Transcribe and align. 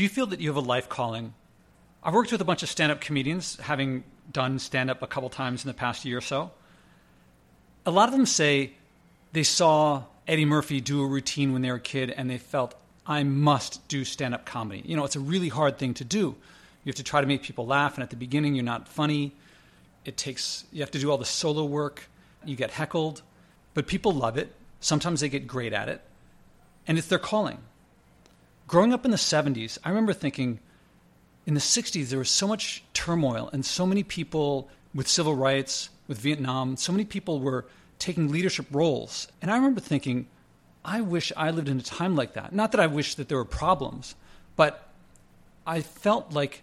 Do 0.00 0.04
you 0.04 0.08
feel 0.08 0.28
that 0.28 0.40
you 0.40 0.48
have 0.48 0.56
a 0.56 0.60
life 0.60 0.88
calling? 0.88 1.34
I've 2.02 2.14
worked 2.14 2.32
with 2.32 2.40
a 2.40 2.44
bunch 2.46 2.62
of 2.62 2.70
stand 2.70 2.90
up 2.90 3.02
comedians, 3.02 3.58
having 3.60 4.02
done 4.32 4.58
stand 4.58 4.88
up 4.88 5.02
a 5.02 5.06
couple 5.06 5.28
times 5.28 5.62
in 5.62 5.68
the 5.68 5.74
past 5.74 6.06
year 6.06 6.16
or 6.16 6.22
so. 6.22 6.52
A 7.84 7.90
lot 7.90 8.08
of 8.08 8.14
them 8.14 8.24
say 8.24 8.72
they 9.34 9.42
saw 9.42 10.04
Eddie 10.26 10.46
Murphy 10.46 10.80
do 10.80 11.02
a 11.02 11.06
routine 11.06 11.52
when 11.52 11.60
they 11.60 11.68
were 11.68 11.76
a 11.76 11.80
kid 11.80 12.10
and 12.12 12.30
they 12.30 12.38
felt, 12.38 12.76
I 13.06 13.24
must 13.24 13.86
do 13.88 14.06
stand 14.06 14.32
up 14.32 14.46
comedy. 14.46 14.82
You 14.86 14.96
know, 14.96 15.04
it's 15.04 15.16
a 15.16 15.20
really 15.20 15.50
hard 15.50 15.76
thing 15.76 15.92
to 15.92 16.04
do. 16.04 16.34
You 16.84 16.86
have 16.86 16.94
to 16.94 17.02
try 17.02 17.20
to 17.20 17.26
make 17.26 17.42
people 17.42 17.66
laugh, 17.66 17.96
and 17.96 18.02
at 18.02 18.08
the 18.08 18.16
beginning, 18.16 18.54
you're 18.54 18.64
not 18.64 18.88
funny. 18.88 19.34
It 20.06 20.16
takes, 20.16 20.64
you 20.72 20.80
have 20.80 20.90
to 20.92 20.98
do 20.98 21.10
all 21.10 21.18
the 21.18 21.26
solo 21.26 21.66
work. 21.66 22.08
You 22.46 22.56
get 22.56 22.70
heckled, 22.70 23.20
but 23.74 23.86
people 23.86 24.12
love 24.12 24.38
it. 24.38 24.50
Sometimes 24.80 25.20
they 25.20 25.28
get 25.28 25.46
great 25.46 25.74
at 25.74 25.90
it, 25.90 26.00
and 26.88 26.96
it's 26.96 27.08
their 27.08 27.18
calling. 27.18 27.58
Growing 28.70 28.92
up 28.92 29.04
in 29.04 29.10
the 29.10 29.16
70s, 29.16 29.78
I 29.82 29.88
remember 29.88 30.12
thinking, 30.12 30.60
in 31.44 31.54
the 31.54 31.60
60s, 31.60 32.08
there 32.08 32.20
was 32.20 32.30
so 32.30 32.46
much 32.46 32.84
turmoil 32.94 33.50
and 33.52 33.66
so 33.66 33.84
many 33.84 34.04
people 34.04 34.68
with 34.94 35.08
civil 35.08 35.34
rights, 35.34 35.90
with 36.06 36.18
Vietnam, 36.18 36.76
so 36.76 36.92
many 36.92 37.04
people 37.04 37.40
were 37.40 37.66
taking 37.98 38.30
leadership 38.30 38.66
roles. 38.70 39.26
And 39.42 39.50
I 39.50 39.56
remember 39.56 39.80
thinking, 39.80 40.28
I 40.84 41.00
wish 41.00 41.32
I 41.36 41.50
lived 41.50 41.68
in 41.68 41.80
a 41.80 41.82
time 41.82 42.14
like 42.14 42.34
that. 42.34 42.52
Not 42.52 42.70
that 42.70 42.80
I 42.80 42.86
wish 42.86 43.16
that 43.16 43.28
there 43.28 43.38
were 43.38 43.44
problems, 43.44 44.14
but 44.54 44.88
I 45.66 45.80
felt 45.80 46.30
like 46.32 46.62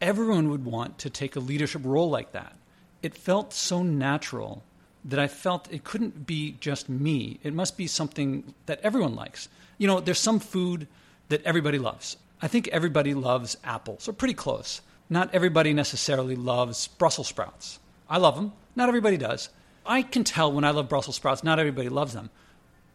everyone 0.00 0.48
would 0.48 0.64
want 0.64 0.96
to 1.00 1.10
take 1.10 1.36
a 1.36 1.40
leadership 1.40 1.82
role 1.84 2.08
like 2.08 2.32
that. 2.32 2.56
It 3.02 3.14
felt 3.14 3.52
so 3.52 3.82
natural 3.82 4.62
that 5.04 5.18
I 5.18 5.28
felt 5.28 5.70
it 5.70 5.84
couldn't 5.84 6.26
be 6.26 6.56
just 6.60 6.88
me. 6.88 7.40
It 7.42 7.52
must 7.52 7.76
be 7.76 7.86
something 7.86 8.54
that 8.64 8.80
everyone 8.82 9.14
likes. 9.14 9.50
You 9.76 9.86
know, 9.86 10.00
there's 10.00 10.18
some 10.18 10.40
food 10.40 10.88
that 11.32 11.44
everybody 11.44 11.78
loves. 11.78 12.16
I 12.40 12.48
think 12.48 12.68
everybody 12.68 13.14
loves 13.14 13.56
apples, 13.64 14.08
or 14.08 14.12
pretty 14.12 14.34
close. 14.34 14.80
Not 15.10 15.34
everybody 15.34 15.72
necessarily 15.72 16.36
loves 16.36 16.88
Brussels 16.88 17.28
sprouts. 17.28 17.78
I 18.08 18.18
love 18.18 18.34
them. 18.34 18.52
Not 18.74 18.88
everybody 18.88 19.16
does. 19.16 19.50
I 19.84 20.02
can 20.02 20.24
tell 20.24 20.52
when 20.52 20.64
I 20.64 20.70
love 20.70 20.88
Brussels 20.88 21.16
sprouts, 21.16 21.44
not 21.44 21.58
everybody 21.58 21.88
loves 21.88 22.14
them. 22.14 22.30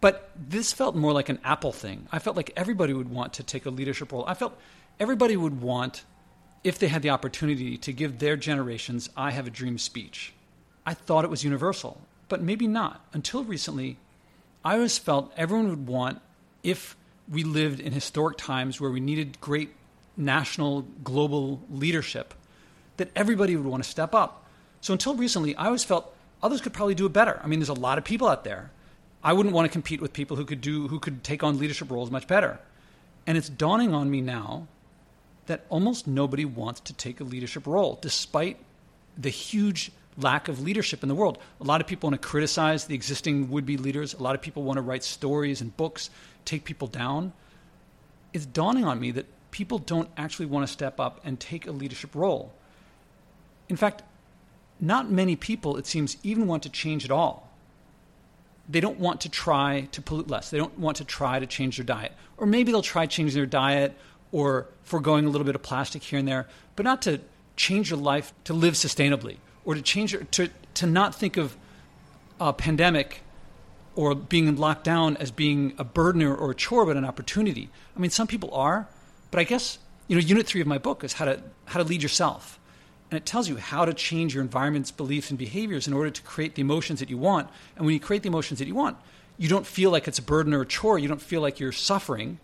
But 0.02 0.32
this 0.36 0.74
felt 0.74 0.96
more 0.96 1.14
like 1.14 1.30
an 1.30 1.40
apple 1.44 1.72
thing. 1.72 2.08
I 2.12 2.20
felt 2.20 2.36
like 2.36 2.52
everybody 2.56 2.94
would 2.94 3.10
want 3.10 3.34
to 3.34 3.44
take 3.44 3.66
a 3.66 3.70
leadership 3.70 4.12
role. 4.12 4.26
I 4.28 4.34
felt 4.34 4.58
everybody 5.00 5.38
would 5.38 5.62
want, 5.62 6.04
if 6.64 6.78
they 6.78 6.88
had 6.88 7.02
the 7.02 7.10
opportunity, 7.10 7.78
to 7.78 7.94
give 7.94 8.20
their 8.20 8.36
generations 8.36 9.10
I 9.16 9.32
Have 9.32 9.48
a 9.48 9.52
Dream 9.52 9.78
speech. 9.78 10.34
I 10.86 10.94
thought 10.94 11.24
it 11.24 11.32
was 11.32 11.44
universal, 11.44 12.02
but 12.30 12.42
maybe 12.42 12.68
not. 12.68 13.06
Until 13.14 13.44
recently, 13.44 13.98
I 14.64 14.76
always 14.76 14.98
felt 14.98 15.32
everyone 15.38 15.70
would 15.70 15.88
want, 15.88 16.22
if 16.64 16.97
we 17.30 17.44
lived 17.44 17.80
in 17.80 17.92
historic 17.92 18.38
times 18.38 18.80
where 18.80 18.92
we 18.92 19.00
needed 19.00 19.40
great 19.42 19.74
national, 20.16 20.84
global 21.04 21.62
leadership, 21.70 22.34
that 22.98 23.12
everybody 23.16 23.56
would 23.56 23.66
want 23.66 23.84
to 23.84 23.90
step 23.90 24.16
up. 24.16 24.46
So 24.82 24.94
until 24.94 25.16
recently, 25.16 25.56
I 25.56 25.66
always 25.66 25.84
felt 25.84 26.16
others 26.42 26.62
could 26.62 26.74
probably 26.74 26.96
do 26.96 27.06
it 27.06 27.14
better. 27.14 27.40
I 27.44 27.48
mean, 27.48 27.60
there's 27.60 27.70
a 27.70 27.74
lot 27.74 27.98
of 27.98 28.04
people 28.04 28.28
out 28.28 28.44
there. 28.44 28.72
I 29.24 29.34
wouldn't 29.34 29.54
want 29.54 29.66
to 29.66 29.72
compete 29.72 30.02
with 30.02 30.14
people 30.14 30.38
who 30.38 30.46
could 30.46 30.62
do 30.62 30.88
who 30.88 31.00
could 31.00 31.24
take 31.24 31.44
on 31.44 31.60
leadership 31.60 31.92
roles 31.92 32.10
much 32.10 32.28
better. 32.28 32.60
And 33.26 33.38
it's 33.38 33.50
dawning 33.50 33.94
on 33.94 34.10
me 34.10 34.22
now 34.22 34.68
that 35.48 35.66
almost 35.70 36.08
nobody 36.08 36.46
wants 36.46 36.80
to 36.82 36.94
take 36.94 37.20
a 37.20 37.24
leadership 37.24 37.68
role, 37.68 37.98
despite 38.02 38.58
the 39.18 39.30
huge 39.30 39.92
lack 40.18 40.48
of 40.48 40.62
leadership 40.62 41.04
in 41.04 41.10
the 41.10 41.16
world. 41.16 41.38
A 41.62 41.64
lot 41.64 41.80
of 41.80 41.88
people 41.88 42.10
want 42.10 42.22
to 42.22 42.28
criticize 42.28 42.86
the 42.86 42.96
existing 42.96 43.50
would 43.52 43.66
be 43.66 43.78
leaders. 43.78 44.14
A 44.14 44.24
lot 44.24 44.36
of 44.36 44.42
people 44.42 44.64
want 44.64 44.78
to 44.78 44.82
write 44.82 45.04
stories 45.04 45.62
and 45.62 45.76
books, 45.78 46.10
take 46.44 46.64
people 46.64 46.88
down. 46.88 47.34
It's 48.34 48.46
dawning 48.46 48.86
on 48.86 49.00
me 49.00 49.12
that 49.12 49.26
people 49.52 49.78
don't 49.78 50.10
actually 50.18 50.48
want 50.48 50.68
to 50.68 50.74
step 50.74 51.00
up 51.00 51.22
and 51.24 51.40
take 51.40 51.68
a 51.68 51.72
leadership 51.72 52.16
role. 52.16 52.54
In 53.70 53.76
fact, 53.76 54.02
not 54.80 55.10
many 55.10 55.36
people, 55.36 55.78
it 55.78 55.86
seems, 55.86 56.18
even 56.24 56.48
want 56.48 56.64
to 56.64 56.70
change 56.70 57.06
at 57.06 57.12
all. 57.12 57.50
They 58.70 58.80
don't 58.80 59.00
want 59.00 59.22
to 59.22 59.30
try 59.30 59.88
to 59.92 60.02
pollute 60.02 60.28
less. 60.28 60.50
They 60.50 60.58
don't 60.58 60.78
want 60.78 60.98
to 60.98 61.06
try 61.06 61.40
to 61.40 61.46
change 61.46 61.78
their 61.78 61.86
diet. 61.86 62.12
Or 62.38 62.46
maybe 62.46 62.72
they'll 62.72 62.82
try 62.82 63.06
changing 63.06 63.36
their 63.36 63.46
diet 63.46 63.98
or 64.32 64.68
foregoing 64.84 65.26
a 65.26 65.30
little 65.30 65.46
bit 65.46 65.56
of 65.56 65.64
plastic 65.64 66.04
here 66.04 66.20
and 66.20 66.28
there, 66.28 66.48
but 66.76 66.84
not 66.84 67.02
to 67.04 67.22
change 67.56 67.90
your 67.90 68.00
life 68.00 68.34
to 68.44 68.54
live 68.54 68.74
sustainably 68.74 69.38
or 69.68 69.76
to 69.76 69.82
change 69.82 70.16
to 70.32 70.50
to 70.74 70.88
not 70.88 71.14
think 71.14 71.38
of 71.38 71.56
a 72.40 72.54
pandemic 72.54 73.22
or 73.96 74.16
being 74.16 74.56
locked 74.56 74.84
down 74.84 75.18
as 75.18 75.30
being 75.30 75.74
a 75.78 75.84
burden 75.84 76.24
or, 76.24 76.34
or 76.36 76.52
a 76.52 76.56
chore, 76.56 76.86
but 76.86 76.96
an 76.96 77.04
opportunity. 77.04 77.70
I 77.96 78.00
mean, 78.00 78.12
some 78.12 78.28
people 78.28 78.54
are, 78.54 78.88
but 79.30 79.40
I 79.40 79.44
guess 79.44 79.78
you 80.08 80.16
know, 80.16 80.22
unit 80.22 80.48
three 80.48 80.62
of 80.62 80.68
my 80.68 80.78
book 80.78 81.04
is 81.04 81.14
how 81.14 81.26
to 81.26 81.44
how 81.66 81.84
to 81.84 81.88
lead 81.88 82.02
yourself, 82.02 82.60
and 83.12 83.18
it 83.18 83.26
tells 83.26 83.50
you 83.50 83.58
how 83.58 83.84
to 83.84 83.94
change 83.94 84.34
your 84.34 84.42
environment's 84.42 84.90
beliefs 84.90 85.30
and 85.30 85.38
behaviors 85.38 85.86
in 85.86 85.94
order 85.94 86.10
to 86.10 86.22
create 86.22 86.56
the 86.56 86.62
emotions 86.62 87.02
that 87.02 87.10
you 87.10 87.18
want. 87.18 87.50
And 87.76 87.86
when 87.86 87.94
you 87.94 88.00
create 88.00 88.24
the 88.24 88.30
emotions 88.30 88.60
that 88.60 88.70
you 88.70 88.76
want, 88.76 88.98
you 89.38 89.50
don't 89.50 89.68
feel 89.68 89.92
like 89.92 90.08
it's 90.08 90.18
a 90.18 90.24
burden 90.24 90.54
or 90.54 90.62
a 90.62 90.66
chore. 90.66 90.98
You 90.98 91.10
don't 91.10 91.22
feel 91.22 91.42
like 91.42 91.60
you're 91.60 91.74
suffering. 91.74 92.40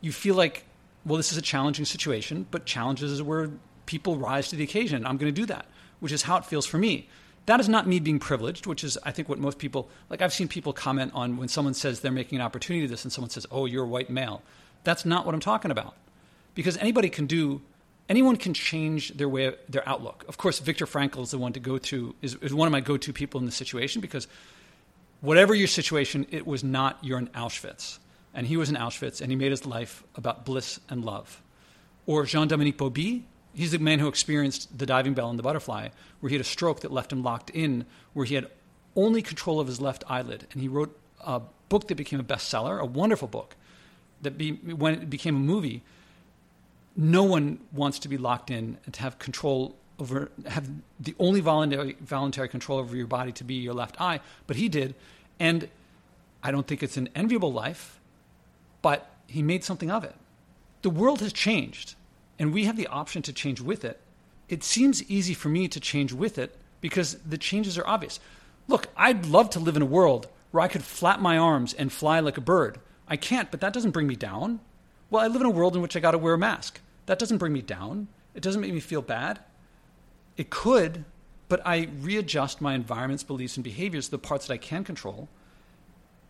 You 0.00 0.10
feel 0.10 0.34
like, 0.34 0.64
well, 1.04 1.18
this 1.18 1.32
is 1.32 1.38
a 1.38 1.42
challenging 1.42 1.84
situation, 1.84 2.46
but 2.50 2.64
challenges 2.64 3.12
is 3.12 3.22
where 3.22 3.50
people 3.84 4.16
rise 4.16 4.48
to 4.48 4.56
the 4.56 4.64
occasion. 4.64 5.04
I'm 5.04 5.18
going 5.18 5.32
to 5.34 5.38
do 5.40 5.46
that 5.46 5.66
which 6.00 6.12
is 6.12 6.22
how 6.22 6.36
it 6.36 6.44
feels 6.44 6.66
for 6.66 6.78
me. 6.78 7.08
That 7.46 7.60
is 7.60 7.68
not 7.68 7.86
me 7.86 8.00
being 8.00 8.18
privileged, 8.18 8.66
which 8.66 8.82
is, 8.82 8.98
I 9.04 9.12
think, 9.12 9.28
what 9.28 9.38
most 9.38 9.58
people 9.58 9.88
like. 10.10 10.20
I've 10.20 10.32
seen 10.32 10.48
people 10.48 10.72
comment 10.72 11.12
on 11.14 11.36
when 11.36 11.48
someone 11.48 11.74
says 11.74 12.00
they're 12.00 12.10
making 12.10 12.40
an 12.40 12.44
opportunity 12.44 12.86
to 12.86 12.90
this 12.90 13.04
and 13.04 13.12
someone 13.12 13.30
says, 13.30 13.46
oh, 13.52 13.66
you're 13.66 13.84
a 13.84 13.88
white 13.88 14.10
male. 14.10 14.42
That's 14.82 15.04
not 15.04 15.24
what 15.24 15.34
I'm 15.34 15.40
talking 15.40 15.70
about. 15.70 15.94
Because 16.54 16.76
anybody 16.78 17.08
can 17.08 17.26
do, 17.26 17.62
anyone 18.08 18.36
can 18.36 18.52
change 18.52 19.10
their 19.10 19.28
way, 19.28 19.54
their 19.68 19.88
outlook. 19.88 20.24
Of 20.28 20.38
course, 20.38 20.58
Viktor 20.58 20.86
Frankl 20.86 21.22
is 21.22 21.30
the 21.30 21.38
one 21.38 21.52
to 21.52 21.60
go 21.60 21.78
to, 21.78 22.14
is, 22.20 22.34
is 22.36 22.52
one 22.52 22.66
of 22.66 22.72
my 22.72 22.80
go 22.80 22.96
to 22.96 23.12
people 23.12 23.38
in 23.38 23.46
this 23.46 23.54
situation 23.54 24.00
because 24.00 24.26
whatever 25.20 25.54
your 25.54 25.68
situation, 25.68 26.26
it 26.32 26.46
was 26.46 26.64
not 26.64 26.98
you're 27.02 27.18
in 27.18 27.28
Auschwitz. 27.28 27.98
And 28.34 28.46
he 28.46 28.56
was 28.56 28.70
in 28.70 28.76
Auschwitz 28.76 29.20
and 29.20 29.30
he 29.30 29.36
made 29.36 29.50
his 29.50 29.64
life 29.66 30.02
about 30.16 30.44
bliss 30.44 30.80
and 30.88 31.04
love. 31.04 31.40
Or 32.06 32.24
Jean 32.24 32.48
Dominique 32.48 32.78
Bauby, 32.78 33.22
he's 33.56 33.72
the 33.72 33.78
man 33.78 33.98
who 33.98 34.06
experienced 34.06 34.76
the 34.78 34.86
diving 34.86 35.14
bell 35.14 35.30
and 35.30 35.38
the 35.38 35.42
butterfly, 35.42 35.88
where 36.20 36.28
he 36.28 36.36
had 36.36 36.40
a 36.40 36.48
stroke 36.48 36.80
that 36.80 36.92
left 36.92 37.10
him 37.10 37.22
locked 37.22 37.50
in, 37.50 37.86
where 38.12 38.26
he 38.26 38.34
had 38.34 38.46
only 38.94 39.22
control 39.22 39.58
of 39.58 39.66
his 39.66 39.80
left 39.80 40.04
eyelid. 40.08 40.46
And 40.52 40.60
he 40.60 40.68
wrote 40.68 40.96
a 41.24 41.40
book 41.68 41.88
that 41.88 41.94
became 41.94 42.20
a 42.20 42.24
bestseller, 42.24 42.78
a 42.78 42.84
wonderful 42.84 43.28
book, 43.28 43.56
that 44.22 44.36
be, 44.36 44.52
when 44.52 44.94
it 44.94 45.10
became 45.10 45.36
a 45.36 45.40
movie, 45.40 45.82
no 46.96 47.24
one 47.24 47.58
wants 47.72 47.98
to 48.00 48.08
be 48.08 48.18
locked 48.18 48.50
in 48.50 48.78
and 48.84 48.94
to 48.94 49.00
have 49.00 49.18
control 49.18 49.76
over, 49.98 50.30
have 50.46 50.68
the 51.00 51.14
only 51.18 51.40
voluntary, 51.40 51.96
voluntary 52.00 52.48
control 52.48 52.78
over 52.78 52.94
your 52.94 53.06
body 53.06 53.32
to 53.32 53.44
be 53.44 53.54
your 53.54 53.74
left 53.74 54.00
eye. 54.00 54.20
But 54.46 54.56
he 54.56 54.68
did. 54.68 54.94
And 55.40 55.68
I 56.42 56.50
don't 56.50 56.66
think 56.66 56.82
it's 56.82 56.96
an 56.96 57.08
enviable 57.14 57.52
life, 57.52 57.98
but 58.82 59.10
he 59.26 59.42
made 59.42 59.64
something 59.64 59.90
of 59.90 60.04
it. 60.04 60.14
The 60.82 60.90
world 60.90 61.20
has 61.20 61.32
changed 61.32 61.94
and 62.38 62.52
we 62.52 62.64
have 62.64 62.76
the 62.76 62.86
option 62.86 63.22
to 63.22 63.32
change 63.32 63.60
with 63.60 63.84
it, 63.84 64.00
it 64.48 64.62
seems 64.62 65.02
easy 65.10 65.34
for 65.34 65.48
me 65.48 65.68
to 65.68 65.80
change 65.80 66.12
with 66.12 66.38
it 66.38 66.56
because 66.80 67.14
the 67.26 67.38
changes 67.38 67.76
are 67.78 67.86
obvious. 67.86 68.20
Look, 68.68 68.88
I'd 68.96 69.26
love 69.26 69.50
to 69.50 69.60
live 69.60 69.76
in 69.76 69.82
a 69.82 69.86
world 69.86 70.28
where 70.50 70.62
I 70.62 70.68
could 70.68 70.84
flap 70.84 71.20
my 71.20 71.36
arms 71.38 71.74
and 71.74 71.92
fly 71.92 72.20
like 72.20 72.36
a 72.36 72.42
bird. 72.42 72.78
I 73.08 73.16
can't, 73.16 73.50
but 73.50 73.60
that 73.60 73.72
doesn't 73.72 73.90
bring 73.90 74.06
me 74.06 74.16
down. 74.16 74.60
Well, 75.10 75.22
I 75.22 75.28
live 75.28 75.40
in 75.40 75.46
a 75.46 75.50
world 75.50 75.76
in 75.76 75.82
which 75.82 75.96
I 75.96 76.00
got 76.00 76.12
to 76.12 76.18
wear 76.18 76.34
a 76.34 76.38
mask. 76.38 76.80
That 77.06 77.18
doesn't 77.18 77.38
bring 77.38 77.52
me 77.52 77.62
down. 77.62 78.08
It 78.34 78.42
doesn't 78.42 78.60
make 78.60 78.72
me 78.72 78.80
feel 78.80 79.02
bad. 79.02 79.40
It 80.36 80.50
could, 80.50 81.04
but 81.48 81.64
I 81.64 81.88
readjust 82.00 82.60
my 82.60 82.74
environment's 82.74 83.22
beliefs 83.22 83.56
and 83.56 83.64
behaviors, 83.64 84.08
the 84.08 84.18
parts 84.18 84.46
that 84.46 84.54
I 84.54 84.58
can 84.58 84.84
control. 84.84 85.28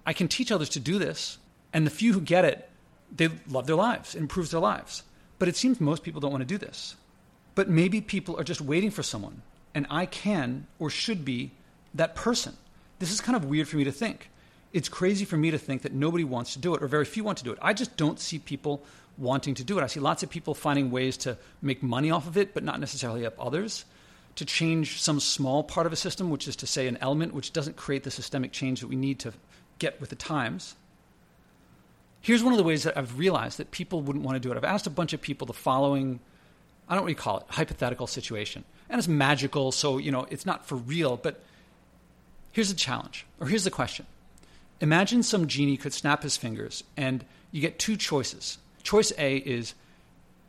I 0.05 0.12
can 0.12 0.28
teach 0.28 0.53
others 0.53 0.69
to 0.71 0.81
do 0.81 0.99
this, 0.99 1.38
and 1.73 1.87
the 1.87 1.91
few 1.91 2.12
who 2.12 2.21
get 2.21 2.44
it, 2.44 2.69
they 3.15 3.28
love 3.49 3.67
their 3.67 3.77
lives. 3.77 4.15
It 4.15 4.21
improves 4.21 4.50
their 4.50 4.61
lives. 4.61 5.03
But 5.39 5.49
it 5.49 5.57
seems 5.57 5.81
most 5.81 6.03
people 6.03 6.21
don't 6.21 6.31
want 6.31 6.43
to 6.43 6.47
do 6.47 6.59
this. 6.59 6.97
But 7.55 7.69
maybe 7.69 8.00
people 8.00 8.38
are 8.38 8.44
just 8.44 8.61
waiting 8.61 8.91
for 8.91 9.03
someone, 9.03 9.43
and 9.75 9.87
I 9.91 10.06
can 10.06 10.67
or 10.79 10.91
should 10.91 11.25
be 11.25 11.53
that 11.94 12.15
person. 12.15 12.56
This 12.99 13.11
is 13.11 13.21
kind 13.21 13.37
of 13.37 13.44
weird 13.44 13.69
for 13.69 13.77
me 13.77 13.85
to 13.85 13.93
think. 13.93 14.31
It's 14.73 14.88
crazy 14.88 15.25
for 15.25 15.37
me 15.37 15.50
to 15.50 15.59
think 15.59 15.83
that 15.83 15.93
nobody 15.93 16.25
wants 16.25 16.53
to 16.53 16.59
do 16.59 16.75
it, 16.75 16.83
or 16.83 16.88
very 16.88 17.05
few 17.05 17.25
want 17.25 17.38
to 17.38 17.44
do 17.44 17.53
it. 17.53 17.59
I 17.62 17.73
just 17.73 17.97
don't 17.97 18.21
see 18.21 18.38
people 18.38 18.83
wanting 19.17 19.55
to 19.55 19.65
do 19.65 19.79
it. 19.79 19.83
I 19.83 19.87
see 19.87 20.00
lots 20.00 20.23
of 20.23 20.29
people 20.29 20.55
finding 20.55 20.91
ways 20.91 21.17
to 21.19 21.39
make 21.62 21.82
money 21.82 22.11
off 22.11 22.27
of 22.27 22.37
it, 22.37 22.53
but 22.53 22.62
not 22.62 22.81
necessarily 22.81 23.23
help 23.23 23.37
others. 23.39 23.87
To 24.35 24.44
change 24.44 25.00
some 25.00 25.19
small 25.19 25.62
part 25.62 25.87
of 25.87 25.94
a 25.94 25.97
system, 25.97 26.29
which 26.29 26.47
is 26.47 26.56
to 26.56 26.67
say 26.67 26.89
an 26.89 26.99
element 27.00 27.32
which 27.32 27.55
doesn't 27.55 27.77
create 27.77 28.03
the 28.03 28.11
systemic 28.11 28.53
change 28.53 28.81
that 28.81 28.89
we 28.89 28.97
need 28.97 29.19
to 29.21 29.32
get 29.79 29.99
with 29.99 30.11
the 30.11 30.17
times. 30.17 30.75
Here's 32.26 32.43
one 32.43 32.52
of 32.52 32.56
the 32.56 32.64
ways 32.64 32.82
that 32.82 32.99
I've 32.99 33.20
realized 33.20 33.58
that 33.58 33.70
people 33.70 34.00
wouldn't 34.00 34.25
want 34.25 34.34
to 34.34 34.40
do 34.40 34.50
it. 34.50 34.56
I've 34.56 34.64
asked 34.64 34.88
a 34.88 34.90
bunch 34.90 35.12
of 35.12 35.20
people 35.20 35.46
the 35.46 35.52
following, 35.52 36.19
I 36.88 36.96
don't 36.96 37.05
really 37.05 37.14
call 37.14 37.38
it, 37.38 37.44
hypothetical 37.50 38.08
situation. 38.08 38.64
And 38.90 38.99
it's 38.99 39.06
magical, 39.06 39.70
so, 39.70 39.99
you 39.99 40.11
know, 40.11 40.26
it's 40.28 40.44
not 40.44 40.67
for 40.67 40.75
real, 40.75 41.17
but 41.17 41.40
here's 42.50 42.69
the 42.69 42.75
challenge, 42.75 43.26
or 43.38 43.46
here's 43.46 43.62
the 43.62 43.70
question. 43.70 44.06
Imagine 44.81 45.23
some 45.23 45.46
genie 45.46 45.76
could 45.76 45.93
snap 45.93 46.25
his 46.25 46.37
fingers 46.37 46.82
and 46.96 47.25
you 47.52 47.61
get 47.61 47.78
two 47.78 47.96
choices. 47.96 48.58
Choice 48.82 49.12
A 49.19 49.37
is 49.37 49.75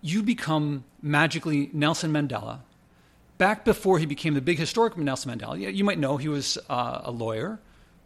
you 0.01 0.23
become 0.23 0.83
magically 1.03 1.69
Nelson 1.73 2.11
Mandela. 2.11 2.61
Back 3.37 3.63
before 3.63 3.99
he 3.99 4.07
became 4.07 4.33
the 4.33 4.41
big 4.41 4.57
historic 4.57 4.97
Nelson 4.97 5.37
Mandela, 5.37 5.75
you 5.75 5.83
might 5.83 5.99
know 5.99 6.17
he 6.17 6.27
was 6.27 6.57
uh, 6.71 7.01
a 7.03 7.11
lawyer, 7.11 7.59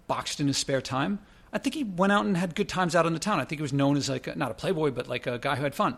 boxed 0.07 0.41
in 0.41 0.47
his 0.47 0.57
spare 0.57 0.81
time. 0.81 1.19
I 1.53 1.57
think 1.57 1.75
he 1.75 1.83
went 1.83 2.13
out 2.13 2.25
and 2.25 2.37
had 2.37 2.55
good 2.55 2.69
times 2.69 2.95
out 2.95 3.05
in 3.05 3.13
the 3.13 3.19
town. 3.19 3.39
I 3.39 3.45
think 3.45 3.59
he 3.59 3.63
was 3.63 3.73
known 3.73 3.97
as 3.97 4.09
like 4.09 4.27
a, 4.27 4.35
not 4.35 4.51
a 4.51 4.53
playboy, 4.53 4.91
but 4.91 5.07
like 5.07 5.27
a 5.27 5.37
guy 5.37 5.55
who 5.55 5.63
had 5.63 5.75
fun. 5.75 5.97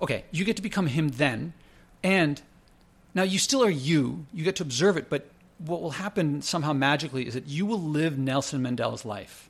Okay, 0.00 0.24
you 0.30 0.44
get 0.44 0.56
to 0.56 0.62
become 0.62 0.86
him 0.86 1.08
then, 1.08 1.54
and 2.02 2.40
now 3.14 3.22
you 3.22 3.38
still 3.38 3.64
are 3.64 3.70
you. 3.70 4.26
You 4.32 4.44
get 4.44 4.56
to 4.56 4.62
observe 4.62 4.96
it, 4.96 5.08
but 5.08 5.28
what 5.58 5.80
will 5.80 5.92
happen 5.92 6.42
somehow 6.42 6.72
magically 6.72 7.26
is 7.26 7.34
that 7.34 7.48
you 7.48 7.64
will 7.66 7.80
live 7.80 8.18
Nelson 8.18 8.62
Mandela's 8.62 9.04
life. 9.04 9.48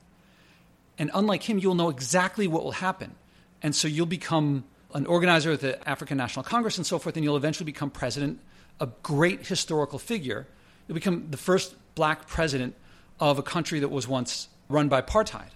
And 0.99 1.11
unlike 1.13 1.43
him, 1.43 1.59
you'll 1.59 1.75
know 1.75 1.91
exactly 1.91 2.47
what 2.47 2.65
will 2.65 2.73
happen. 2.73 3.15
And 3.63 3.75
so 3.75 3.89
you'll 3.89 4.07
become 4.07 4.65
an 4.95 5.05
organizer 5.07 5.53
of 5.53 5.61
the 5.61 5.87
African 5.87 6.17
National 6.17 6.45
Congress 6.45 6.79
and 6.79 6.87
so 6.87 6.99
forth, 6.99 7.17
and 7.17 7.25
you'll 7.25 7.37
eventually 7.37 7.67
become 7.67 7.91
president, 7.91 8.41
a 8.81 8.89
great 9.03 9.47
historical 9.47 9.99
figure. 9.99 10.47
You'll 10.87 10.95
become 10.95 11.27
the 11.31 11.37
first 11.37 11.75
black 11.95 12.29
president 12.29 12.75
of 13.19 13.39
a 13.39 13.43
country 13.43 13.81
that 13.81 13.89
was 13.89 14.07
once 14.07 14.49
run 14.69 14.89
by 14.89 15.03
apartheid. 15.03 15.51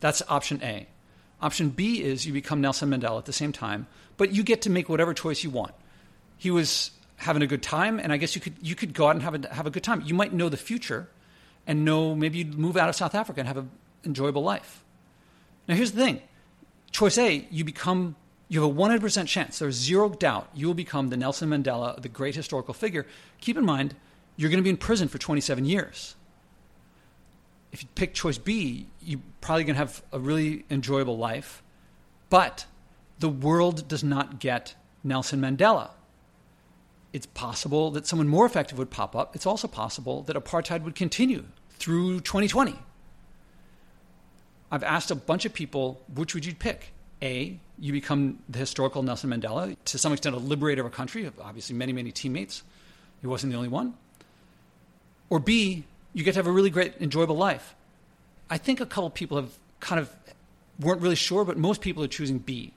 That's 0.00 0.22
option 0.28 0.60
A. 0.62 0.86
Option 1.40 1.70
B 1.70 2.02
is 2.02 2.24
you 2.26 2.32
become 2.32 2.60
Nelson 2.60 2.90
Mandela 2.90 3.18
at 3.18 3.24
the 3.24 3.32
same 3.32 3.52
time, 3.52 3.86
but 4.16 4.32
you 4.32 4.42
get 4.42 4.62
to 4.62 4.70
make 4.70 4.88
whatever 4.88 5.12
choice 5.12 5.42
you 5.42 5.50
want. 5.50 5.74
He 6.38 6.50
was 6.50 6.92
having 7.16 7.42
a 7.42 7.46
good 7.46 7.62
time, 7.62 7.98
and 7.98 8.12
I 8.12 8.16
guess 8.16 8.34
you 8.34 8.40
could 8.40 8.54
you 8.60 8.74
could 8.74 8.94
go 8.94 9.08
out 9.08 9.16
and 9.16 9.22
have 9.22 9.44
a, 9.44 9.54
have 9.54 9.66
a 9.66 9.70
good 9.70 9.82
time. 9.82 10.02
You 10.04 10.14
might 10.14 10.32
know 10.32 10.48
the 10.48 10.56
future, 10.56 11.08
and 11.66 11.84
know 11.84 12.14
maybe 12.14 12.38
you'd 12.38 12.58
move 12.58 12.76
out 12.76 12.88
of 12.88 12.94
South 12.94 13.14
Africa 13.14 13.40
and 13.40 13.48
have 13.48 13.56
an 13.56 13.70
enjoyable 14.04 14.42
life. 14.42 14.84
Now 15.66 15.74
here's 15.74 15.92
the 15.92 16.04
thing: 16.04 16.20
choice 16.92 17.18
A, 17.18 17.46
you 17.50 17.64
become 17.64 18.14
you 18.48 18.60
have 18.60 18.70
a 18.70 18.74
100% 18.74 19.26
chance. 19.28 19.58
There's 19.58 19.76
zero 19.76 20.10
doubt 20.10 20.50
you 20.54 20.66
will 20.66 20.74
become 20.74 21.08
the 21.08 21.16
Nelson 21.16 21.48
Mandela, 21.48 22.00
the 22.00 22.08
great 22.08 22.34
historical 22.34 22.74
figure. 22.74 23.06
Keep 23.40 23.56
in 23.56 23.64
mind, 23.64 23.94
you're 24.36 24.50
going 24.50 24.58
to 24.58 24.62
be 24.62 24.68
in 24.68 24.76
prison 24.76 25.08
for 25.08 25.16
27 25.16 25.64
years 25.64 26.16
if 27.72 27.82
you 27.82 27.88
pick 27.94 28.14
choice 28.14 28.38
B, 28.38 28.86
you're 29.00 29.20
probably 29.40 29.64
going 29.64 29.74
to 29.74 29.78
have 29.78 30.02
a 30.12 30.18
really 30.18 30.64
enjoyable 30.70 31.16
life. 31.16 31.62
But 32.28 32.66
the 33.18 33.30
world 33.30 33.88
does 33.88 34.04
not 34.04 34.38
get 34.38 34.74
Nelson 35.02 35.40
Mandela. 35.40 35.90
It's 37.12 37.26
possible 37.26 37.90
that 37.92 38.06
someone 38.06 38.28
more 38.28 38.46
effective 38.46 38.78
would 38.78 38.90
pop 38.90 39.16
up. 39.16 39.34
It's 39.34 39.46
also 39.46 39.68
possible 39.68 40.22
that 40.22 40.36
apartheid 40.36 40.82
would 40.82 40.94
continue 40.94 41.44
through 41.70 42.20
2020. 42.20 42.78
I've 44.70 44.84
asked 44.84 45.10
a 45.10 45.14
bunch 45.14 45.44
of 45.44 45.52
people, 45.52 46.00
which 46.14 46.34
would 46.34 46.44
you 46.46 46.54
pick? 46.54 46.92
A, 47.20 47.58
you 47.78 47.92
become 47.92 48.38
the 48.48 48.58
historical 48.58 49.02
Nelson 49.02 49.30
Mandela, 49.30 49.76
to 49.84 49.98
some 49.98 50.12
extent 50.12 50.34
a 50.34 50.38
liberator 50.38 50.80
of 50.80 50.86
a 50.86 50.90
country, 50.90 51.30
obviously 51.40 51.76
many, 51.76 51.92
many 51.92 52.10
teammates. 52.10 52.62
He 53.20 53.26
wasn't 53.26 53.52
the 53.52 53.56
only 53.56 53.68
one. 53.68 53.94
Or 55.30 55.38
B, 55.38 55.84
you 56.12 56.24
get 56.24 56.32
to 56.32 56.38
have 56.38 56.46
a 56.46 56.52
really 56.52 56.70
great, 56.70 56.94
enjoyable 57.00 57.36
life. 57.36 57.74
I 58.50 58.58
think 58.58 58.80
a 58.80 58.86
couple 58.86 59.08
people 59.10 59.36
have 59.38 59.58
kind 59.80 60.00
of 60.00 60.14
weren't 60.78 61.00
really 61.00 61.16
sure, 61.16 61.44
but 61.44 61.56
most 61.56 61.80
people 61.80 62.02
are 62.04 62.08
choosing 62.08 62.38
B, 62.38 62.72